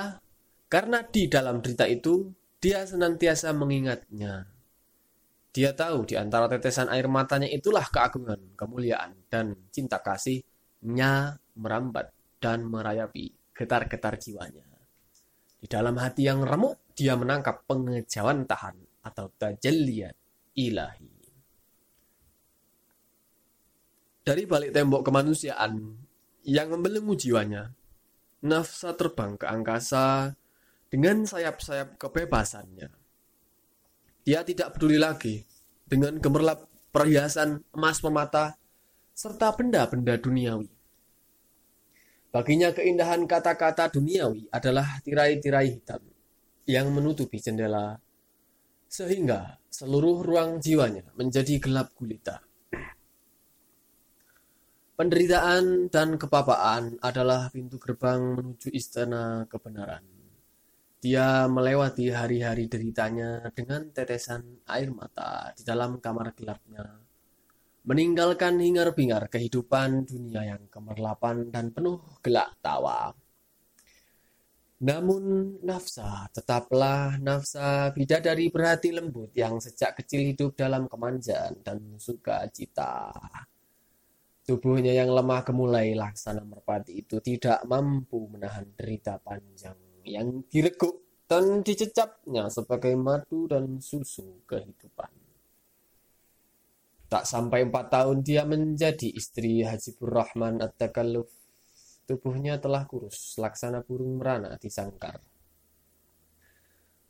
[0.73, 4.49] karena di dalam derita itu, dia senantiasa mengingatnya.
[5.53, 12.09] Dia tahu di antara tetesan air matanya itulah keagungan, kemuliaan, dan cinta kasihnya merambat
[12.41, 14.67] dan merayapi getar-getar jiwanya.
[15.63, 18.75] Di dalam hati yang remuk, dia menangkap pengejauhan tahan
[19.07, 20.15] atau tajalliat
[20.59, 21.11] ilahi.
[24.23, 25.99] Dari balik tembok kemanusiaan
[26.47, 27.71] yang membelenggu jiwanya,
[28.43, 30.35] nafsa terbang ke angkasa
[30.91, 32.91] dengan sayap-sayap kebebasannya.
[34.23, 35.43] Dia tidak peduli lagi
[35.87, 38.55] dengan gemerlap perhiasan emas permata
[39.11, 40.82] serta benda-benda duniawi.
[42.33, 46.01] Baginya keindahan kata-kata duniawi adalah tirai-tirai hitam
[46.65, 48.01] yang menutupi jendela
[48.89, 52.41] sehingga seluruh ruang jiwanya menjadi gelap gulita.
[54.97, 60.05] Penderitaan dan kepapaan adalah pintu gerbang menuju istana kebenaran.
[61.05, 67.02] Dia melewati hari-hari deritanya dengan tetesan air mata di dalam kamar gelapnya,
[67.83, 73.11] meninggalkan hingar-bingar kehidupan dunia yang kemerlapan dan penuh gelak tawa.
[74.83, 83.15] Namun nafsa tetaplah nafsa bidadari berhati lembut yang sejak kecil hidup dalam kemanjaan dan sukacita.
[84.43, 91.63] Tubuhnya yang lemah gemulai laksana merpati itu tidak mampu menahan derita panjang yang direkuk dan
[91.63, 95.22] dicecapnya sebagai madu dan susu kehidupan.
[97.13, 101.29] Tak sampai empat tahun dia menjadi istri Hajibur Rahman At-Takalluf.
[102.09, 105.21] Tubuhnya telah kurus, laksana burung merana di sangkar.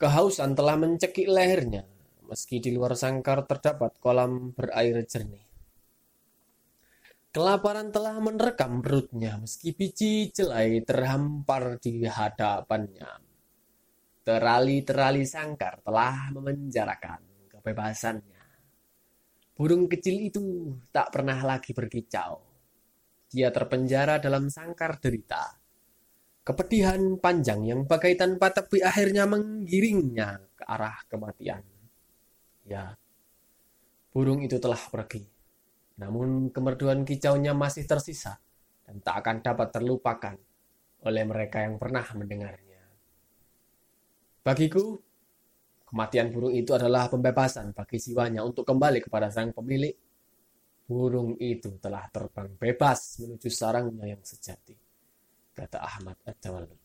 [0.02, 1.86] Kehausan telah mencekik lehernya,
[2.26, 5.46] meski di luar sangkar terdapat kolam berair jernih.
[7.30, 13.22] Kelaparan telah menerkam perutnya meski biji jelai terhampar di hadapannya.
[14.26, 17.22] Terali-terali sangkar telah memenjarakan
[17.54, 18.31] kebebasannya.
[19.52, 20.40] Burung kecil itu
[20.90, 22.40] tak pernah lagi berkicau.
[23.32, 25.56] Dia terpenjara dalam sangkar derita.
[26.42, 31.62] Kepedihan panjang yang bagai tanpa tepi akhirnya menggiringnya ke arah kematian.
[32.66, 32.98] Ya,
[34.10, 35.32] burung itu telah pergi
[36.00, 38.40] namun kemerduan kicaunya masih tersisa
[38.82, 40.36] dan tak akan dapat terlupakan
[41.06, 42.82] oleh mereka yang pernah mendengarnya.
[44.42, 44.98] Bagiku,
[45.92, 49.92] kematian burung itu adalah pembebasan bagi jiwanya untuk kembali kepada sang pemilik.
[50.88, 54.72] Burung itu telah terbang bebas menuju sarangnya yang sejati,
[55.52, 56.80] kata Ahmad Ad-Dawalud.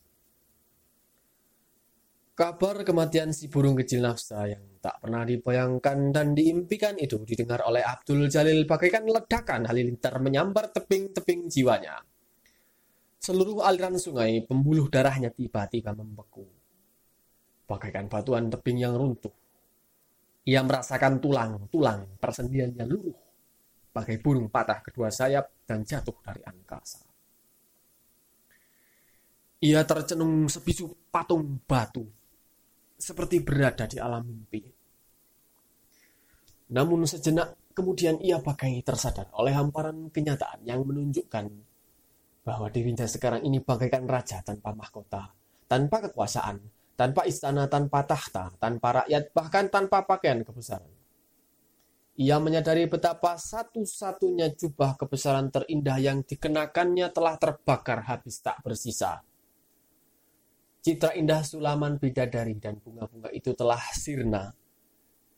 [2.37, 7.81] Kabar kematian si burung kecil nafsa yang tak pernah dibayangkan dan diimpikan itu didengar oleh
[7.81, 11.97] Abdul Jalil bagaikan ledakan halilintar menyambar teping-teping jiwanya.
[13.17, 16.56] Seluruh aliran sungai pembuluh darahnya tiba-tiba membeku.
[17.67, 19.33] Bagaikan batuan tebing yang runtuh.
[20.47, 23.19] Ia merasakan tulang-tulang persendiannya luruh.
[23.91, 27.03] Bagai burung patah kedua sayap dan jatuh dari angkasa.
[29.57, 32.05] Ia tercenung sebisu patung batu
[32.97, 34.61] seperti berada di alam mimpi.
[36.71, 41.45] Namun sejenak kemudian ia bagai tersadar oleh hamparan kenyataan yang menunjukkan
[42.47, 45.31] bahwa dirinya sekarang ini bagaikan raja tanpa mahkota,
[45.67, 46.57] tanpa kekuasaan,
[46.97, 50.89] tanpa istana, tanpa tahta, tanpa rakyat, bahkan tanpa pakaian kebesaran.
[52.17, 59.21] Ia menyadari betapa satu-satunya jubah kebesaran terindah yang dikenakannya telah terbakar habis tak bersisa
[60.87, 64.55] Citra indah sulaman bidadari dan bunga-bunga itu telah sirna.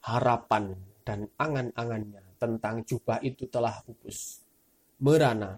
[0.06, 4.46] Harapan dan angan-angannya tentang jubah itu telah pupus.
[5.02, 5.58] Merana.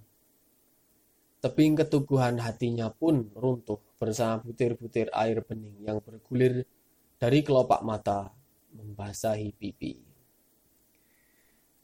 [1.42, 6.70] Teping ketuguhan hatinya pun runtuh bersama butir-butir air bening yang bergulir
[7.18, 8.30] dari kelopak mata
[8.78, 9.98] membasahi pipi.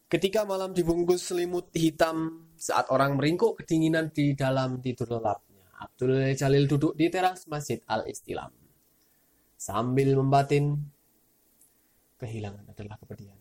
[0.08, 5.42] Ketika malam dibungkus selimut hitam saat orang meringkuk kedinginan di dalam tidur lelap,
[5.78, 8.54] Abdul Jalil duduk di teras Masjid Al-Istilam.
[9.58, 10.78] Sambil membatin,
[12.22, 13.38] kehilangan adalah kepedihan.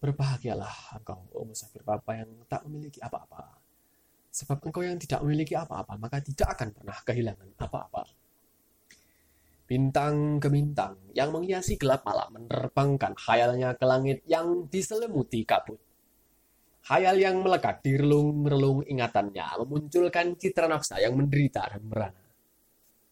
[0.00, 3.63] Berbahagialah engkau, oh musafir Bapa yang tak memiliki apa-apa.
[4.34, 8.02] Sebab engkau yang tidak memiliki apa-apa, maka tidak akan pernah kehilangan apa-apa.
[9.64, 15.78] Bintang ke bintang yang menghiasi gelap malam menerbangkan khayalnya ke langit yang diselimuti kabut.
[16.90, 22.24] Hayal yang melekat di relung-relung ingatannya memunculkan citra nafsa yang menderita dan merana.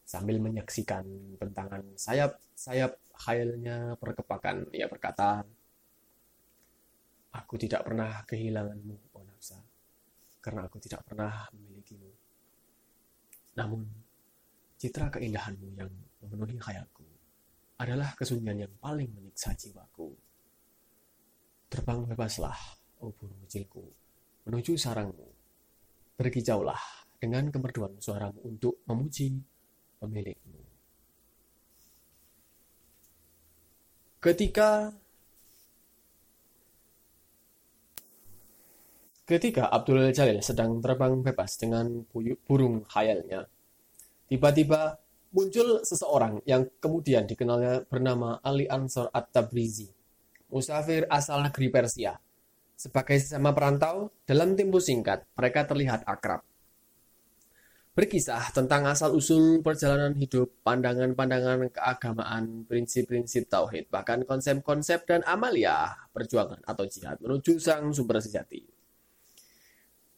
[0.04, 1.06] Sambil menyaksikan
[1.40, 5.46] bentangan sayap-sayap khayalnya perkepakan, ia berkata,
[7.32, 9.11] Aku tidak pernah kehilanganmu,
[10.42, 12.10] karena aku tidak pernah memilikimu.
[13.54, 13.86] Namun,
[14.74, 15.90] citra keindahanmu yang
[16.26, 17.06] memenuhi khayalku
[17.78, 20.10] adalah kesunyian yang paling menyiksa jiwaku.
[21.70, 22.58] Terbang bebaslah,
[23.00, 23.86] oh burung kecilku,
[24.50, 25.30] menuju sarangmu.
[26.18, 26.82] Pergi jauhlah
[27.22, 29.38] dengan kemerduan suaramu untuk memuji
[30.02, 30.62] pemilikmu.
[34.22, 34.94] Ketika
[39.32, 42.04] Ketika Abdul Jalil sedang terbang bebas dengan
[42.44, 43.48] burung khayalnya,
[44.28, 45.00] tiba-tiba
[45.32, 49.88] muncul seseorang yang kemudian dikenalnya bernama Ali Ansor At-Tabrizi,
[50.52, 52.12] musafir asal negeri Persia.
[52.76, 56.44] Sebagai sesama perantau, dalam tempo singkat mereka terlihat akrab.
[57.96, 66.84] Berkisah tentang asal-usul perjalanan hidup, pandangan-pandangan keagamaan, prinsip-prinsip tauhid, bahkan konsep-konsep dan amalia perjuangan atau
[66.84, 68.81] jihad menuju sang sumber sejati.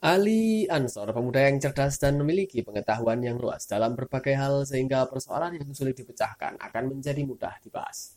[0.05, 5.57] Ali Ansor, pemuda yang cerdas dan memiliki pengetahuan yang luas dalam berbagai hal sehingga persoalan
[5.57, 8.13] yang sulit dipecahkan akan menjadi mudah dibahas.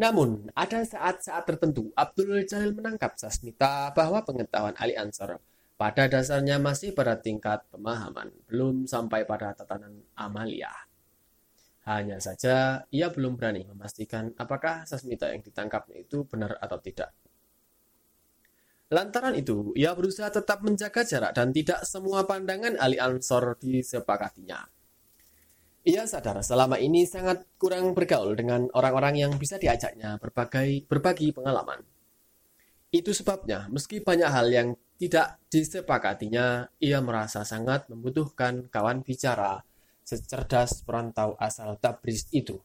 [0.00, 5.44] Namun, ada saat-saat tertentu Abdul Jalil menangkap Sasmita bahwa pengetahuan Ali Ansor
[5.76, 10.72] pada dasarnya masih pada tingkat pemahaman, belum sampai pada tatanan amalia.
[11.84, 17.12] Hanya saja, ia belum berani memastikan apakah Sasmita yang ditangkapnya itu benar atau tidak.
[18.86, 24.62] Lantaran itu, ia berusaha tetap menjaga jarak dan tidak semua pandangan Ali Ansor disepakatinya.
[25.86, 31.82] Ia sadar selama ini sangat kurang bergaul dengan orang-orang yang bisa diajaknya berbagai, berbagi pengalaman.
[32.90, 34.68] Itu sebabnya, meski banyak hal yang
[34.98, 39.62] tidak disepakatinya, ia merasa sangat membutuhkan kawan bicara
[40.06, 42.62] secerdas perantau asal Tabriz itu.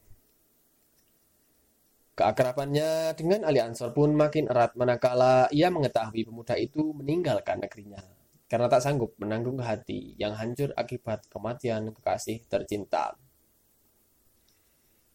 [2.12, 8.04] Keakrabannya dengan Ali Ansor pun makin erat manakala ia mengetahui pemuda itu meninggalkan negerinya
[8.52, 13.16] karena tak sanggup menanggung hati yang hancur akibat kematian kekasih tercinta.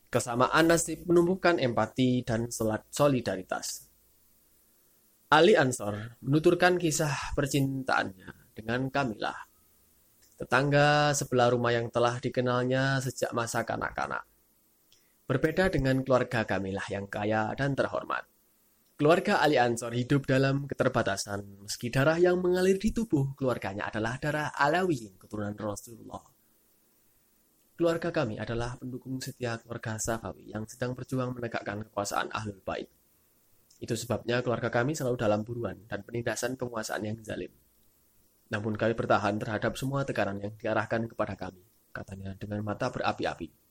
[0.09, 2.49] Kesamaan nasib menumbuhkan empati dan
[2.89, 3.93] solidaritas.
[5.29, 9.37] Ali Ansor menuturkan kisah percintaannya dengan Kamilah,
[10.41, 14.25] tetangga sebelah rumah yang telah dikenalnya sejak masa kanak-kanak.
[15.27, 18.31] Berbeda dengan keluarga Kamilah yang kaya dan terhormat.
[18.95, 24.55] Keluarga Ali Ansor hidup dalam keterbatasan, meski darah yang mengalir di tubuh keluarganya adalah darah
[24.55, 26.23] Alawi, keturunan Rasulullah.
[27.75, 32.87] Keluarga kami adalah pendukung setia keluarga Safawi yang sedang berjuang menegakkan kekuasaan Ahlul Bait.
[33.83, 37.51] Itu sebabnya keluarga kami selalu dalam buruan dan penindasan penguasaan yang zalim.
[38.55, 43.66] Namun kami bertahan terhadap semua tekanan yang diarahkan kepada kami, katanya dengan mata berapi-api.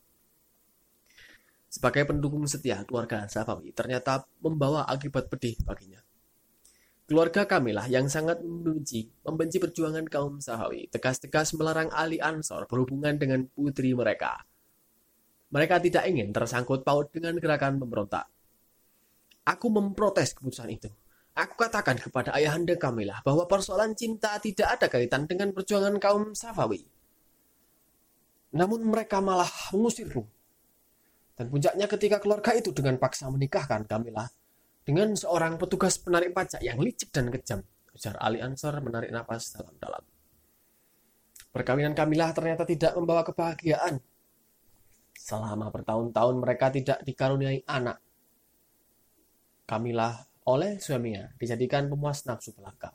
[1.67, 5.99] Sebagai pendukung setia keluarga Safawi ternyata membawa akibat pedih baginya.
[7.05, 13.45] Keluarga kamilah yang sangat membenci, membenci perjuangan kaum Safawi, tegas-tegas melarang Ali Ansor berhubungan dengan
[13.45, 14.41] putri mereka.
[15.53, 18.25] Mereka tidak ingin tersangkut paut dengan gerakan pemberontak.
[19.45, 20.89] Aku memprotes keputusan itu.
[21.37, 26.81] Aku katakan kepada ayahanda Kamilah bahwa persoalan cinta tidak ada kaitan dengan perjuangan kaum Safawi.
[28.55, 30.25] Namun mereka malah mengusirku
[31.35, 34.23] dan puncaknya ketika keluarga itu dengan paksa menikahkan Kamila
[34.85, 37.59] dengan seorang petugas penarik pajak yang licik dan kejam.
[37.95, 40.03] Ujar Ali Ansor menarik napas dalam-dalam.
[41.55, 44.03] Perkawinan Kamilah ternyata tidak membawa kebahagiaan.
[45.15, 48.03] Selama bertahun-tahun mereka tidak dikaruniai anak.
[49.63, 52.91] Kamilah oleh suaminya dijadikan pemuas nafsu belaka.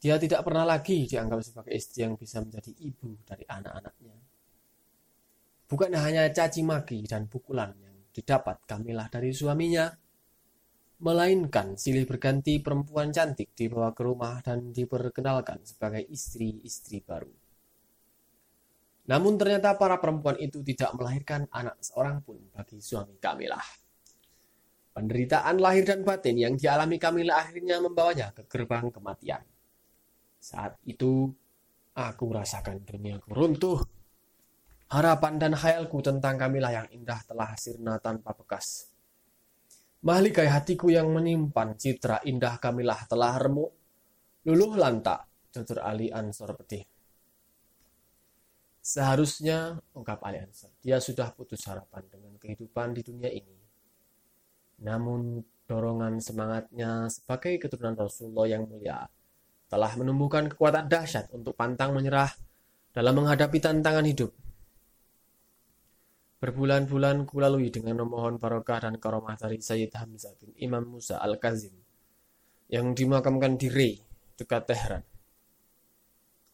[0.00, 4.16] Dia tidak pernah lagi dianggap sebagai istri yang bisa menjadi ibu dari anak-anaknya.
[5.66, 9.90] Bukan hanya caci maki dan pukulan yang didapat Kamilah dari suaminya,
[11.02, 17.34] melainkan silih berganti perempuan cantik dibawa ke rumah dan diperkenalkan sebagai istri-istri baru.
[19.06, 23.66] Namun ternyata para perempuan itu tidak melahirkan anak seorang pun bagi suami Kamilah.
[24.96, 29.42] Penderitaan lahir dan batin yang dialami Kamilah akhirnya membawanya ke gerbang kematian.
[30.40, 31.28] Saat itu,
[31.92, 33.78] aku merasakan duniaku runtuh
[34.86, 38.86] Harapan dan khayalku tentang Kamilah yang indah telah sirna tanpa bekas.
[40.06, 43.74] Mahligai hatiku yang menyimpan citra indah Kamilah telah remuk,
[44.46, 46.86] luluh lantak, tutur Ali Ansor pedih.
[48.78, 53.58] Seharusnya, ungkap Ali Ansor, dia sudah putus harapan dengan kehidupan di dunia ini.
[54.86, 59.02] Namun, dorongan semangatnya sebagai keturunan Rasulullah yang mulia
[59.66, 62.30] telah menumbuhkan kekuatan dahsyat untuk pantang menyerah
[62.94, 64.30] dalam menghadapi tantangan hidup
[66.46, 71.74] Berbulan-bulan kulalui dengan memohon barokah dan karomah dari Sayyid Hamzah bin Imam Musa Al-Kazim
[72.70, 73.98] yang dimakamkan di Rey,
[74.38, 75.02] dekat Tehran.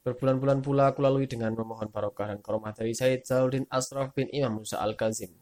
[0.01, 4.81] Berbulan-bulan pula kulalui dengan memohon barokah dan karomah dari Sayyid Zauddin Asraf bin Imam Musa
[4.81, 5.37] Al-Kazim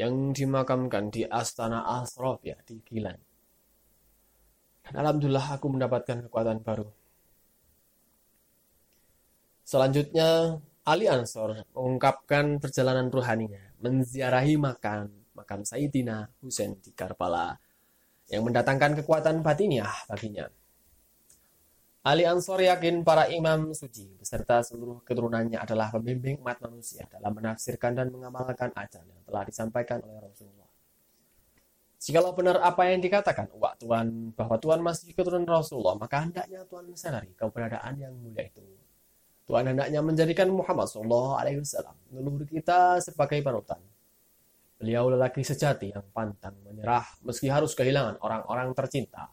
[0.00, 3.20] yang dimakamkan di Astana Asraf ya di Gilan.
[4.88, 6.88] Dan alhamdulillah aku mendapatkan kekuatan baru.
[9.68, 17.56] Selanjutnya Ali Ansor mengungkapkan perjalanan ruhaninya, menziarahi makam makam Sayyidina Husain di Karbala
[18.28, 20.44] yang mendatangkan kekuatan batiniah baginya.
[22.04, 27.96] Ali Ansor yakin para imam suci beserta seluruh keturunannya adalah pembimbing umat manusia dalam menafsirkan
[27.96, 30.68] dan mengamalkan ajaran yang telah disampaikan oleh Rasulullah.
[31.96, 36.92] Jikalau benar apa yang dikatakan uak Tuhan bahwa Tuhan masih keturunan Rasulullah, maka hendaknya Tuhan
[36.92, 38.60] menyadari keberadaan yang mulia itu
[39.44, 43.76] Tuhan hendaknya menjadikan Muhammad Sallallahu Alaihi Wasallam leluhur kita sebagai panutan.
[44.80, 49.28] Beliau lelaki sejati yang pantang menyerah meski harus kehilangan orang-orang tercinta,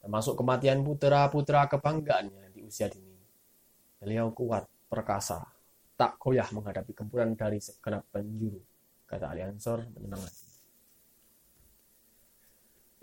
[0.00, 3.12] termasuk kematian putra-putra kebanggaannya di usia dini.
[4.00, 5.44] Beliau kuat, perkasa,
[5.94, 8.58] tak goyah menghadapi gempuran dari segenap penjuru,
[9.04, 10.48] kata Ali Ansor menyemangati.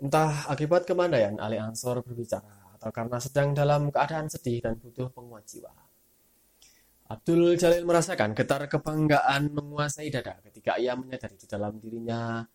[0.00, 5.44] Entah akibat kemandaian Ali Ansor berbicara atau karena sedang dalam keadaan sedih dan butuh penguat
[5.44, 5.89] jiwa.
[7.10, 12.46] Abdul Jalil merasakan getar kebanggaan menguasai dada ketika ia menyadari di dalam dirinya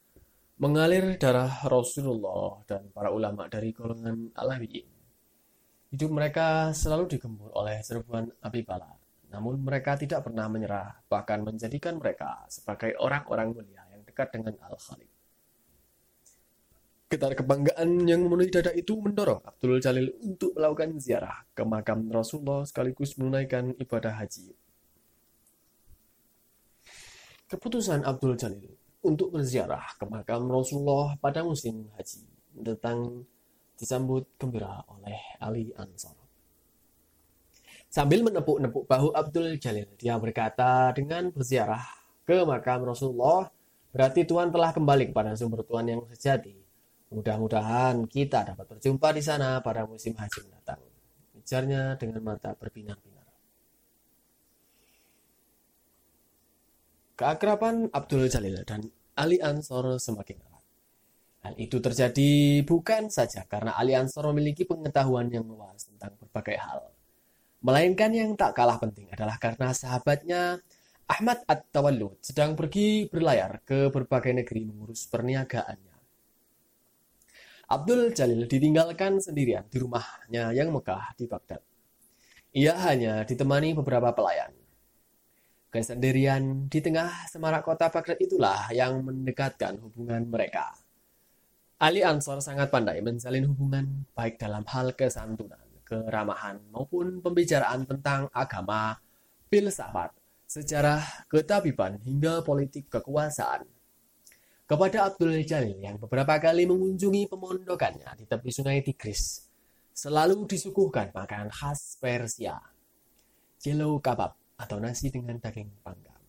[0.63, 4.87] mengalir darah Rasulullah dan para ulama dari golongan Alawiyin.
[5.91, 8.95] Hidup mereka selalu digempur oleh serbuan api bala,
[9.27, 15.14] namun mereka tidak pernah menyerah, bahkan menjadikan mereka sebagai orang-orang mulia yang dekat dengan Al-Khalid.
[17.05, 22.65] Getar kebanggaan yang memenuhi dada itu mendorong Abdul Jalil untuk melakukan ziarah ke makam Rasulullah
[22.65, 24.57] sekaligus menunaikan ibadah haji.
[27.45, 28.73] Keputusan Abdul Jalil
[29.05, 32.25] untuk berziarah ke makam Rasulullah pada musim haji
[32.57, 33.21] datang
[33.77, 36.17] disambut gembira oleh Ali Ansar.
[37.85, 41.85] Sambil menepuk-nepuk bahu Abdul Jalil, dia berkata dengan berziarah
[42.25, 43.53] ke makam Rasulullah,
[43.93, 46.64] berarti Tuhan telah kembali kepada sumber Tuhan yang sejati
[47.15, 50.83] Mudah-mudahan kita dapat berjumpa di sana pada musim haji mendatang.
[51.39, 53.23] Ujarnya dengan mata berbinar-binar.
[57.15, 58.83] Keakraban Abdul Jalil dan
[59.15, 60.63] Ali Ansor semakin erat.
[61.47, 66.91] Hal itu terjadi bukan saja karena Ali Ansor memiliki pengetahuan yang luas tentang berbagai hal.
[67.63, 70.59] Melainkan yang tak kalah penting adalah karena sahabatnya
[71.07, 75.94] Ahmad At-Tawallud sedang pergi berlayar ke berbagai negeri mengurus perniagaannya.
[77.65, 81.61] Abdul Jalil ditinggalkan sendirian di rumahnya yang megah di Baghdad.
[82.53, 84.53] Ia hanya ditemani beberapa pelayan.
[85.73, 90.77] Kesendirian di tengah semarak kota Baghdad itulah yang mendekatkan hubungan mereka.
[91.81, 98.95] Ali Ansor sangat pandai menjalin hubungan baik dalam hal kesantunan, keramahan, maupun pembicaraan tentang agama,
[99.51, 100.15] filsafat,
[100.47, 103.74] sejarah, ketabiban, hingga politik kekuasaan
[104.65, 109.45] kepada Abdul Jalil yang beberapa kali mengunjungi pemondokannya di tepi sungai Tigris.
[109.95, 112.57] Selalu disuguhkan makanan khas Persia.
[113.61, 116.19] Jelo kabab atau nasi dengan daging panggang.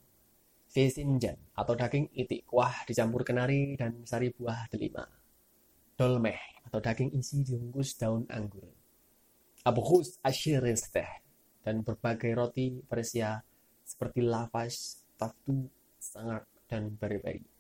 [0.69, 5.09] Fesinjan atau daging itik kuah dicampur kenari dan sari buah delima.
[5.97, 8.69] Dolmeh atau daging isi dibungkus daun anggur.
[9.65, 11.25] Abkhus ashiristeh
[11.65, 13.41] dan berbagai roti Persia
[13.83, 15.67] seperti lavash, taftu,
[15.99, 17.56] sangak, dan beri-beri.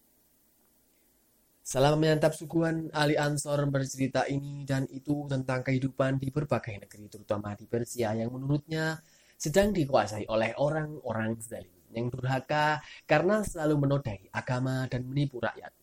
[1.66, 7.58] Selama menyantap suguhan, Ali Ansor bercerita ini dan itu tentang kehidupan di berbagai negeri, terutama
[7.58, 9.02] di Persia yang menurutnya
[9.34, 15.74] sedang dikuasai oleh orang-orang zalim yang durhaka karena selalu menodai agama dan menipu rakyat.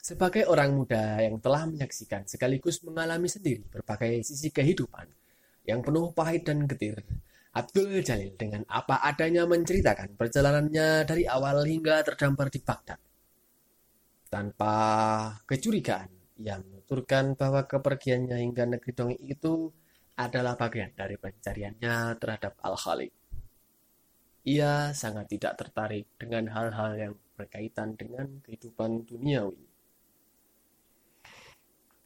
[0.00, 5.04] Sebagai orang muda yang telah menyaksikan sekaligus mengalami sendiri berbagai sisi kehidupan
[5.68, 7.04] yang penuh pahit dan getir,
[7.52, 12.96] Abdul Jalil dengan apa adanya menceritakan perjalanannya dari awal hingga terdampar di Baghdad
[14.34, 14.74] tanpa
[15.46, 16.10] kecurigaan,
[16.42, 19.70] ia menuturkan bahwa kepergiannya hingga negeri dongeng itu
[20.18, 23.14] adalah bagian dari pencariannya terhadap Al-Khaliq.
[24.50, 29.70] Ia sangat tidak tertarik dengan hal-hal yang berkaitan dengan kehidupan duniawi.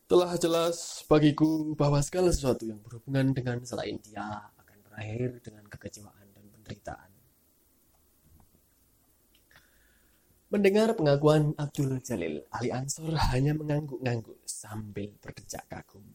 [0.08, 4.24] Telah jelas bagiku bahwa segala sesuatu yang berhubungan dengan selain dia
[4.56, 7.17] akan berakhir dengan kekecewaan dan penderitaan.
[10.48, 16.08] Mendengar pengakuan Abdul Jalil, Ali Ansor hanya mengangguk-ngangguk sambil berdecak kagum.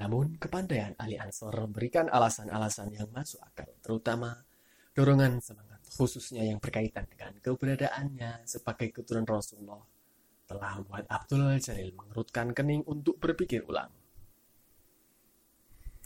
[0.00, 4.40] Namun kepandaian Ali Ansor memberikan alasan-alasan yang masuk akal, terutama
[4.96, 9.84] dorongan semangat khususnya yang berkaitan dengan keberadaannya sebagai keturunan Rasulullah,
[10.48, 13.92] telah membuat Abdul Jalil mengerutkan kening untuk berpikir ulang.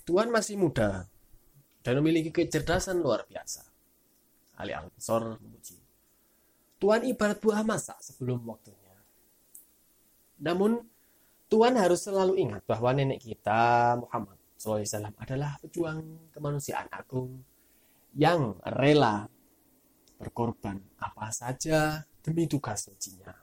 [0.02, 1.07] Tuhan masih muda
[1.86, 3.62] dan memiliki kecerdasan luar biasa.
[4.59, 5.86] Ali Al-Ansor memuji.
[6.87, 8.95] Tuhan ibarat buah masak sebelum waktunya.
[10.39, 10.87] Namun,
[11.51, 17.43] Tuhan harus selalu ingat bahwa nenek kita, Muhammad SAW, adalah pejuang kemanusiaan agung
[18.14, 19.26] yang rela
[20.14, 23.34] berkorban apa saja demi tugas sucinya.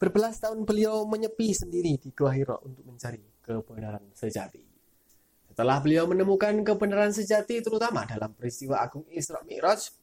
[0.00, 4.64] Berbelas tahun beliau menyepi sendiri di Gua Hiro untuk mencari kebenaran sejati.
[5.52, 10.01] Setelah beliau menemukan kebenaran sejati terutama dalam peristiwa agung Isra Mi'raj,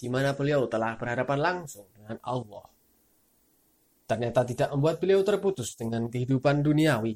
[0.00, 2.64] di mana beliau telah berhadapan langsung dengan Allah.
[4.08, 7.14] Ternyata tidak membuat beliau terputus dengan kehidupan duniawi.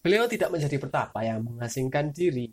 [0.00, 2.48] Beliau tidak menjadi petapa yang mengasingkan diri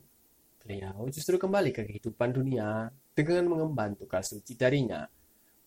[0.64, 5.04] Beliau justru kembali ke kehidupan dunia dengan mengemban tugas suci darinya,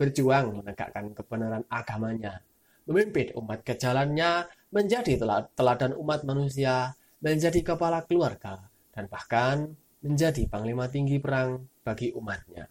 [0.00, 2.40] berjuang menegakkan kebenaran agamanya,
[2.88, 5.20] memimpin umat ke jalannya, menjadi
[5.52, 12.64] teladan umat manusia, menjadi kepala keluarga, dan bahkan menjadi panglima tinggi perang bagi umatnya.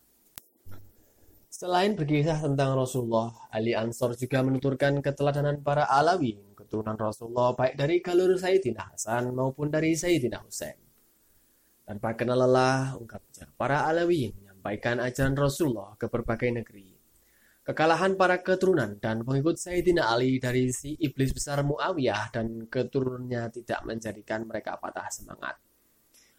[1.56, 8.03] Selain berkisah tentang Rasulullah, Ali Ansor juga menuturkan keteladanan para Alawi, keturunan Rasulullah baik dari
[8.03, 10.76] galur Sayyidina Hasan maupun dari Sayyidina Husain.
[11.88, 16.91] Tanpa kenal lelah, ungkapnya, para Alawi menyampaikan ajaran Rasulullah ke berbagai negeri.
[17.64, 23.80] Kekalahan para keturunan dan pengikut Sayyidina Ali dari si iblis besar Muawiyah dan keturunannya tidak
[23.88, 25.56] menjadikan mereka patah semangat.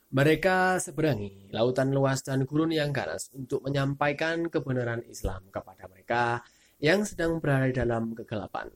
[0.07, 6.46] Mereka seberangi lautan luas dan gurun yang ganas untuk menyampaikan kebenaran Islam kepada mereka
[6.78, 8.70] yang sedang berada dalam kegelapan.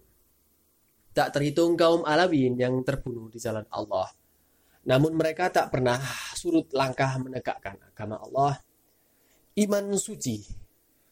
[1.14, 4.10] Tak terhitung kaum Alawin yang terbunuh di jalan Allah
[4.80, 6.00] namun mereka tak pernah
[6.32, 8.56] surut langkah menegakkan agama Allah.
[9.60, 10.40] Iman suci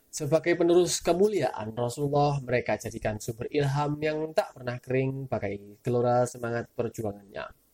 [0.09, 6.73] sebagai penerus kemuliaan Rasulullah mereka jadikan sumber ilham yang tak pernah kering bagai gelora semangat
[6.73, 7.68] perjuangannya.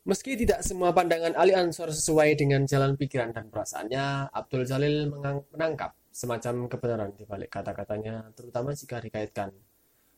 [0.00, 5.12] Meski tidak semua pandangan Ali Ansor sesuai dengan jalan pikiran dan perasaannya, Abdul Jalil
[5.52, 9.52] menangkap semacam kebenaran di balik kata-katanya, terutama jika dikaitkan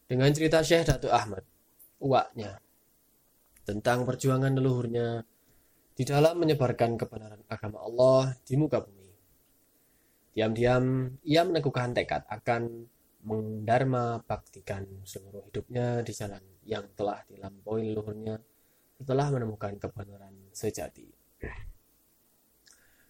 [0.06, 1.42] dengan cerita Syekh Datuk Ahmad,
[1.98, 2.62] uaknya
[3.66, 5.26] tentang perjuangan leluhurnya
[5.98, 9.10] di dalam menyebarkan kebenaran agama Allah di muka bumi.
[10.30, 12.86] Diam-diam ia meneguhkan tekad akan
[13.26, 18.38] mendharma baktikan seluruh hidupnya di jalan yang telah dilampaui leluhurnya
[19.02, 21.10] setelah menemukan kebenaran sejati.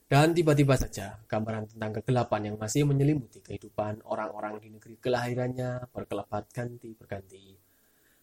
[0.09, 6.53] Dan tiba-tiba saja gambaran tentang kegelapan yang masih menyelimuti kehidupan orang-orang di negeri kelahirannya berkelebat
[6.53, 7.57] ganti berganti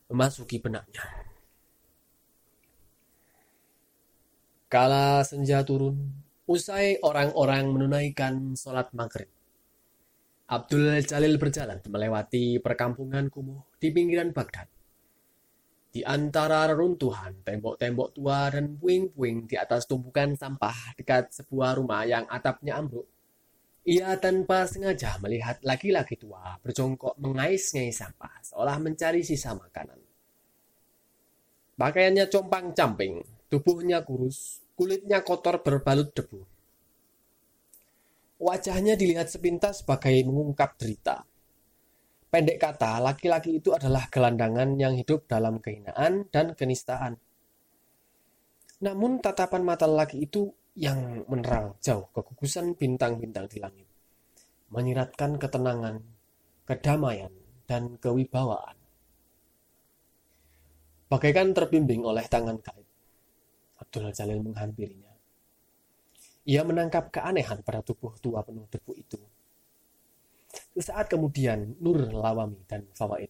[0.10, 1.02] memasuki benaknya.
[4.70, 5.98] Kala senja turun,
[6.46, 9.30] usai orang-orang menunaikan sholat maghrib.
[10.46, 14.79] Abdul Jalil berjalan melewati perkampungan kumuh di pinggiran Baghdad.
[16.00, 22.24] Di antara reruntuhan, tembok-tembok tua dan puing-puing di atas tumpukan sampah dekat sebuah rumah yang
[22.32, 23.04] atapnya ambruk,
[23.84, 30.00] ia tanpa sengaja melihat laki-laki tua berjongkok mengais-ngais sampah seolah mencari sisa makanan.
[31.76, 33.20] Pakaiannya compang-camping,
[33.52, 36.48] Tubuhnya kurus, kulitnya kotor berbalut debu.
[38.40, 41.28] Wajahnya dilihat sepintas sebagai mengungkap derita.
[42.30, 47.18] Pendek kata, laki-laki itu adalah gelandangan yang hidup dalam kehinaan dan kenistaan.
[48.86, 50.46] Namun tatapan mata laki itu
[50.78, 53.90] yang menerang jauh kegugusan bintang-bintang di langit.
[54.70, 55.98] Menyiratkan ketenangan,
[56.70, 57.34] kedamaian,
[57.66, 58.78] dan kewibawaan.
[61.10, 62.86] Bagaikan terbimbing oleh tangan gaib.
[63.82, 65.10] Abdul Jalil menghampirinya.
[66.46, 69.18] Ia menangkap keanehan pada tubuh tua penuh debu itu.
[70.50, 73.30] Sesaat kemudian, Nur Lawami dan Fawaid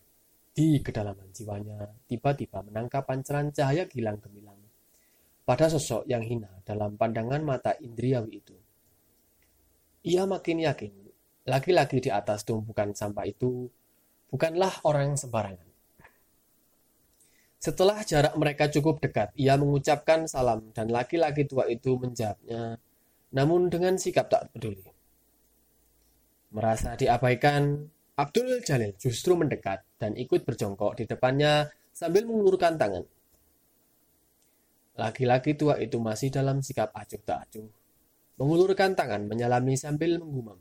[0.60, 4.60] di kedalaman jiwanya tiba-tiba menangkap pancaran cahaya gilang gemilang
[5.48, 8.56] pada sosok yang hina dalam pandangan mata indriawi itu.
[10.04, 10.94] Ia makin yakin
[11.48, 13.72] laki-laki di atas tumpukan sampah itu
[14.28, 15.70] bukanlah orang sembarangan.
[17.60, 22.80] Setelah jarak mereka cukup dekat, ia mengucapkan salam dan laki-laki tua itu menjawabnya,
[23.32, 24.89] namun dengan sikap tak peduli.
[26.50, 27.86] Merasa diabaikan,
[28.18, 33.06] Abdul Jalil justru mendekat dan ikut berjongkok di depannya sambil mengulurkan tangan.
[35.00, 37.70] Laki-laki tua itu masih dalam sikap acuh tak acuh,
[38.42, 40.60] mengulurkan tangan menyalami sambil menggumam.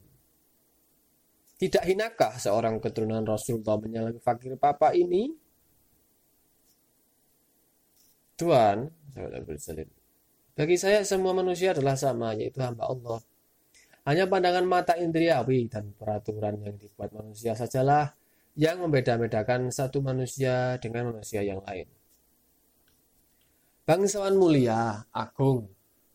[1.59, 5.35] Tidak hinakah seorang keturunan Rasulullah menyalami fakir papa ini?
[8.39, 8.87] Tuhan,
[10.55, 13.19] bagi saya semua manusia adalah sama, yaitu hamba Allah.
[14.09, 18.17] Hanya pandangan mata indriawi dan peraturan yang dibuat manusia sajalah
[18.57, 21.85] yang membeda-bedakan satu manusia dengan manusia yang lain.
[23.85, 25.69] Bangsawan mulia, agung,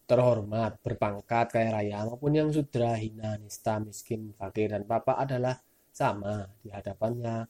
[0.09, 5.61] terhormat, berpangkat, kaya raya, maupun yang sudra, hina, nista, miskin, fakir, dan papa adalah
[5.93, 7.45] sama di hadapannya.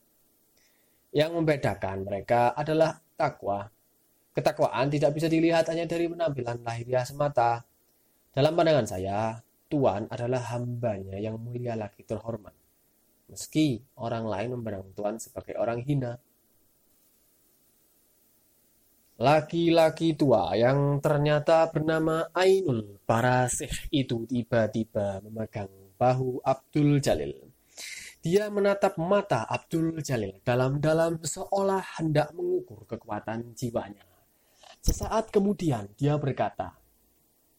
[1.15, 3.71] Yang membedakan mereka adalah takwa.
[4.35, 7.63] Ketakwaan tidak bisa dilihat hanya dari penampilan lahiriah semata.
[8.35, 9.39] Dalam pandangan saya,
[9.74, 12.53] Tuan adalah hambanya yang mulia lagi terhormat.
[13.26, 16.13] Meski orang lain memandang Tuan sebagai orang hina.
[19.17, 27.34] Laki-laki tua yang ternyata bernama Ainul Parasih itu tiba-tiba memegang bahu Abdul Jalil.
[28.21, 34.05] Dia menatap mata Abdul Jalil dalam-dalam seolah hendak mengukur kekuatan jiwanya.
[34.86, 36.82] Sesaat kemudian dia berkata,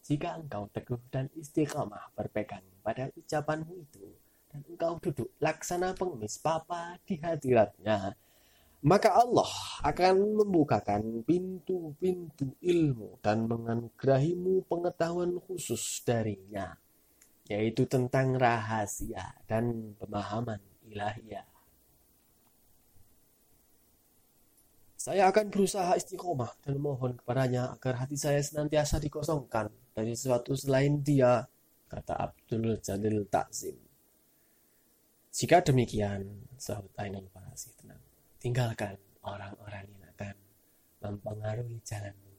[0.05, 4.05] jika engkau teguh dan istiqamah berpegang pada ucapanmu itu,
[4.53, 8.13] dan engkau duduk laksana pengemis papa di hadiratnya,
[8.85, 9.49] maka Allah
[9.81, 16.77] akan membukakan pintu-pintu ilmu dan menganugerahimu pengetahuan khusus darinya,
[17.49, 21.49] yaitu tentang rahasia dan pemahaman ilahiyah.
[25.01, 30.99] Saya akan berusaha istiqomah dan mohon kepadanya agar hati saya senantiasa dikosongkan dari sesuatu selain
[31.01, 31.47] dia,
[31.87, 33.79] kata Abdul Jalil Takzim.
[35.31, 38.03] Jika demikian, sahut Ainul Farasi tenang,
[38.43, 40.35] tinggalkan orang-orang yang akan
[41.03, 42.35] mempengaruhi jalanmu.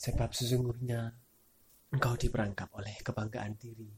[0.00, 1.12] Sebab sesungguhnya
[1.92, 3.88] engkau diperangkap oleh kebanggaan diri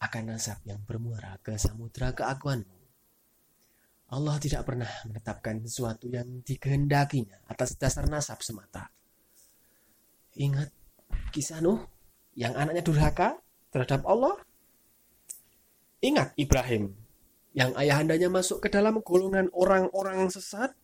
[0.00, 2.76] akan nasab yang bermuara ke samudra keakuanmu.
[4.06, 8.86] Allah tidak pernah menetapkan sesuatu yang dikehendakinya atas dasar nasab semata.
[10.38, 10.70] Ingat
[11.32, 11.80] kisah Nuh
[12.36, 13.40] yang anaknya durhaka
[13.72, 14.36] terhadap Allah?
[16.04, 16.92] Ingat Ibrahim
[17.56, 20.76] yang ayahandanya masuk ke dalam golongan orang-orang sesat?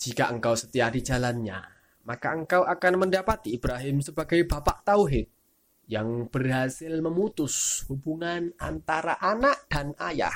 [0.00, 1.60] Jika engkau setia di jalannya,
[2.08, 5.28] maka engkau akan mendapati Ibrahim sebagai bapak tauhid
[5.90, 10.32] yang berhasil memutus hubungan antara anak dan ayah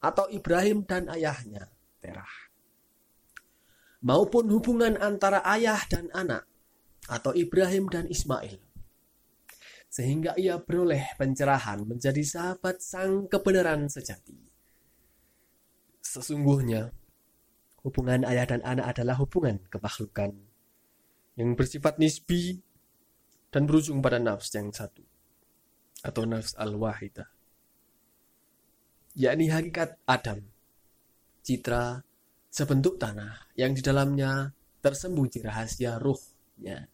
[0.00, 1.68] atau Ibrahim dan ayahnya,
[2.00, 2.48] Terah.
[4.04, 6.48] Maupun hubungan antara ayah dan anak
[7.08, 8.60] atau Ibrahim dan Ismail.
[9.88, 14.34] Sehingga ia beroleh pencerahan menjadi sahabat sang kebenaran sejati.
[16.02, 16.90] Sesungguhnya,
[17.84, 20.32] hubungan ayah dan anak adalah hubungan kemakhlukan
[21.36, 22.58] yang bersifat nisbi
[23.52, 25.04] dan berujung pada nafs yang satu
[26.00, 27.28] atau nafs al-wahidah
[29.14, 30.42] yakni hakikat Adam
[31.44, 32.02] citra
[32.50, 34.50] sebentuk tanah yang di dalamnya
[34.82, 36.90] tersembunyi rahasia ruhnya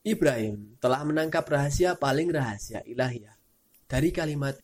[0.00, 3.36] Ibrahim telah menangkap rahasia paling rahasia ilahiyah
[3.84, 4.56] dari kalimat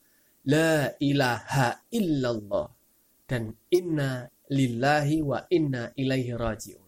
[0.46, 2.70] La ilaha illallah
[3.26, 6.86] dan inna lillahi wa inna ilaihi raji'un.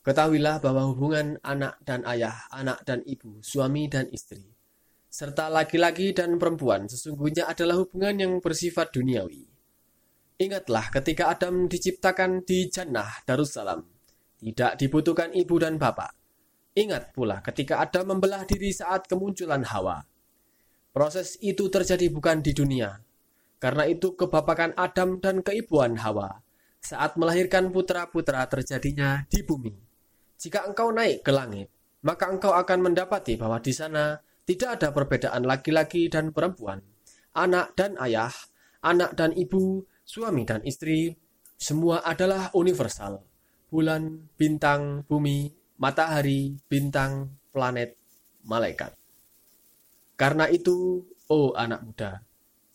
[0.00, 4.42] Ketahuilah bahwa hubungan anak dan ayah, anak dan ibu, suami dan istri,
[5.06, 9.46] serta laki-laki dan perempuan sesungguhnya adalah hubungan yang bersifat duniawi.
[10.40, 13.99] Ingatlah ketika Adam diciptakan di Jannah Darussalam,
[14.40, 16.16] tidak dibutuhkan ibu dan bapak.
[16.72, 20.00] Ingat pula ketika Adam membelah diri saat kemunculan Hawa.
[20.90, 22.96] Proses itu terjadi bukan di dunia.
[23.60, 26.40] Karena itu kebapakan Adam dan keibuan Hawa
[26.80, 29.76] saat melahirkan putra-putra terjadinya di bumi.
[30.40, 31.68] Jika engkau naik ke langit,
[32.00, 34.16] maka engkau akan mendapati bahwa di sana
[34.48, 36.80] tidak ada perbedaan laki-laki dan perempuan,
[37.36, 38.32] anak dan ayah,
[38.80, 41.12] anak dan ibu, suami dan istri,
[41.60, 43.29] semua adalah universal
[43.70, 47.96] bulan, bintang, bumi, matahari, bintang, planet,
[48.44, 48.92] malaikat.
[50.18, 52.20] Karena itu, oh anak muda,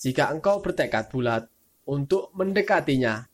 [0.02, 1.46] jika engkau bertekad bulat
[1.86, 3.28] untuk mendekatinya,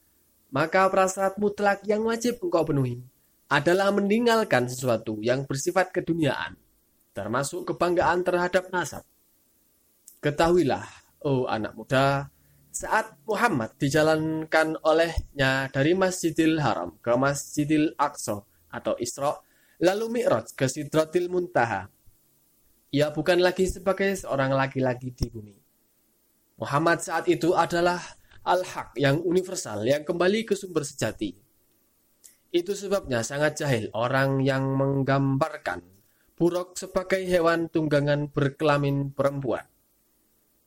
[0.52, 3.00] maka prasyarat mutlak yang wajib engkau penuhi
[3.48, 6.60] adalah meninggalkan sesuatu yang bersifat keduniaan,
[7.16, 9.04] termasuk kebanggaan terhadap nasab.
[10.20, 10.84] Ketahuilah,
[11.24, 12.28] oh anak muda,
[12.72, 19.36] saat Muhammad dijalankan olehnya dari Masjidil Haram ke Masjidil Aqsa atau Isra,
[19.84, 21.92] lalu Mi'raj ke Sidratil Muntaha.
[22.92, 25.56] Ia bukan lagi sebagai seorang laki-laki di bumi.
[26.60, 28.00] Muhammad saat itu adalah
[28.48, 31.36] Al-Haq yang universal yang kembali ke sumber sejati.
[32.52, 35.84] Itu sebabnya sangat jahil orang yang menggambarkan
[36.36, 39.71] buruk sebagai hewan tunggangan berkelamin perempuan.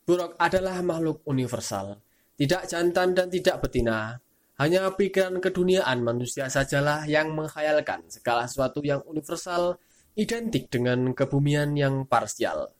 [0.05, 1.97] Buruk adalah makhluk universal,
[2.37, 4.21] tidak jantan dan tidak betina.
[4.55, 9.81] Hanya pikiran keduniaan manusia sajalah yang menghayalkan segala sesuatu yang universal
[10.15, 12.71] identik dengan kebumian yang parsial.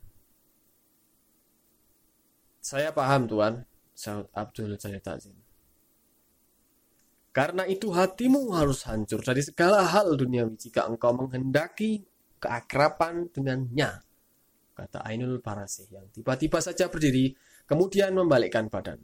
[2.63, 5.35] Saya paham Tuan, Saud Abdul Jalil Takzim.
[7.35, 12.07] Karena itu hatimu harus hancur dari segala hal duniawi jika engkau menghendaki
[12.39, 13.99] keakraban dengannya.
[14.75, 17.31] Kata Ainul Parasih yang tiba-tiba saja berdiri,
[17.63, 18.99] kemudian membalikkan badan.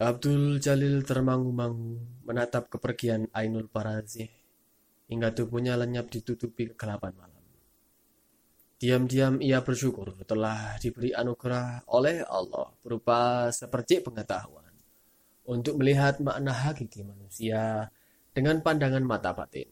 [0.00, 4.28] Abdul Jalil termangu-mangu menatap kepergian Ainul Parasih
[5.08, 7.44] hingga tubuhnya lenyap ditutupi kegelapan malam.
[8.80, 14.72] Diam-diam ia bersyukur telah diberi anugerah oleh Allah berupa sepercik pengetahuan
[15.44, 17.92] untuk melihat makna hakiki manusia
[18.32, 19.68] dengan pandangan mata batin.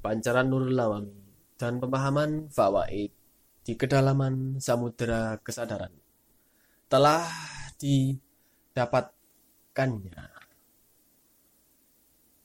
[0.00, 1.21] Pancaran nur lawami
[1.62, 3.14] dan pemahaman fawaid
[3.62, 5.94] di kedalaman samudera kesadaran
[6.90, 7.22] telah
[7.78, 10.26] didapatkannya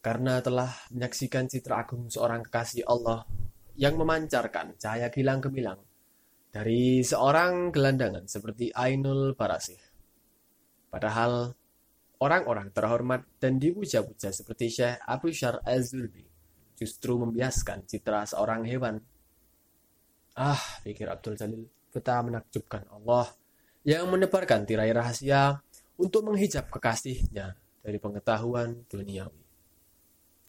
[0.05, 3.25] karena telah menyaksikan citra agung seorang kekasih Allah
[3.73, 5.81] yang memancarkan cahaya gilang gemilang
[6.53, 9.81] dari seorang gelandangan seperti Ainul Barasih.
[10.93, 11.57] Padahal
[12.21, 16.26] orang-orang terhormat dan dipuja-puja seperti Syekh Abu Syar Az-Zulbi
[16.77, 19.01] justru membiaskan citra seorang hewan.
[20.37, 23.25] Ah, pikir Abdul Jalil, betapa menakjubkan Allah
[23.81, 25.57] yang menebarkan tirai rahasia
[25.97, 29.46] untuk menghijab kekasihnya dari pengetahuan duniawi.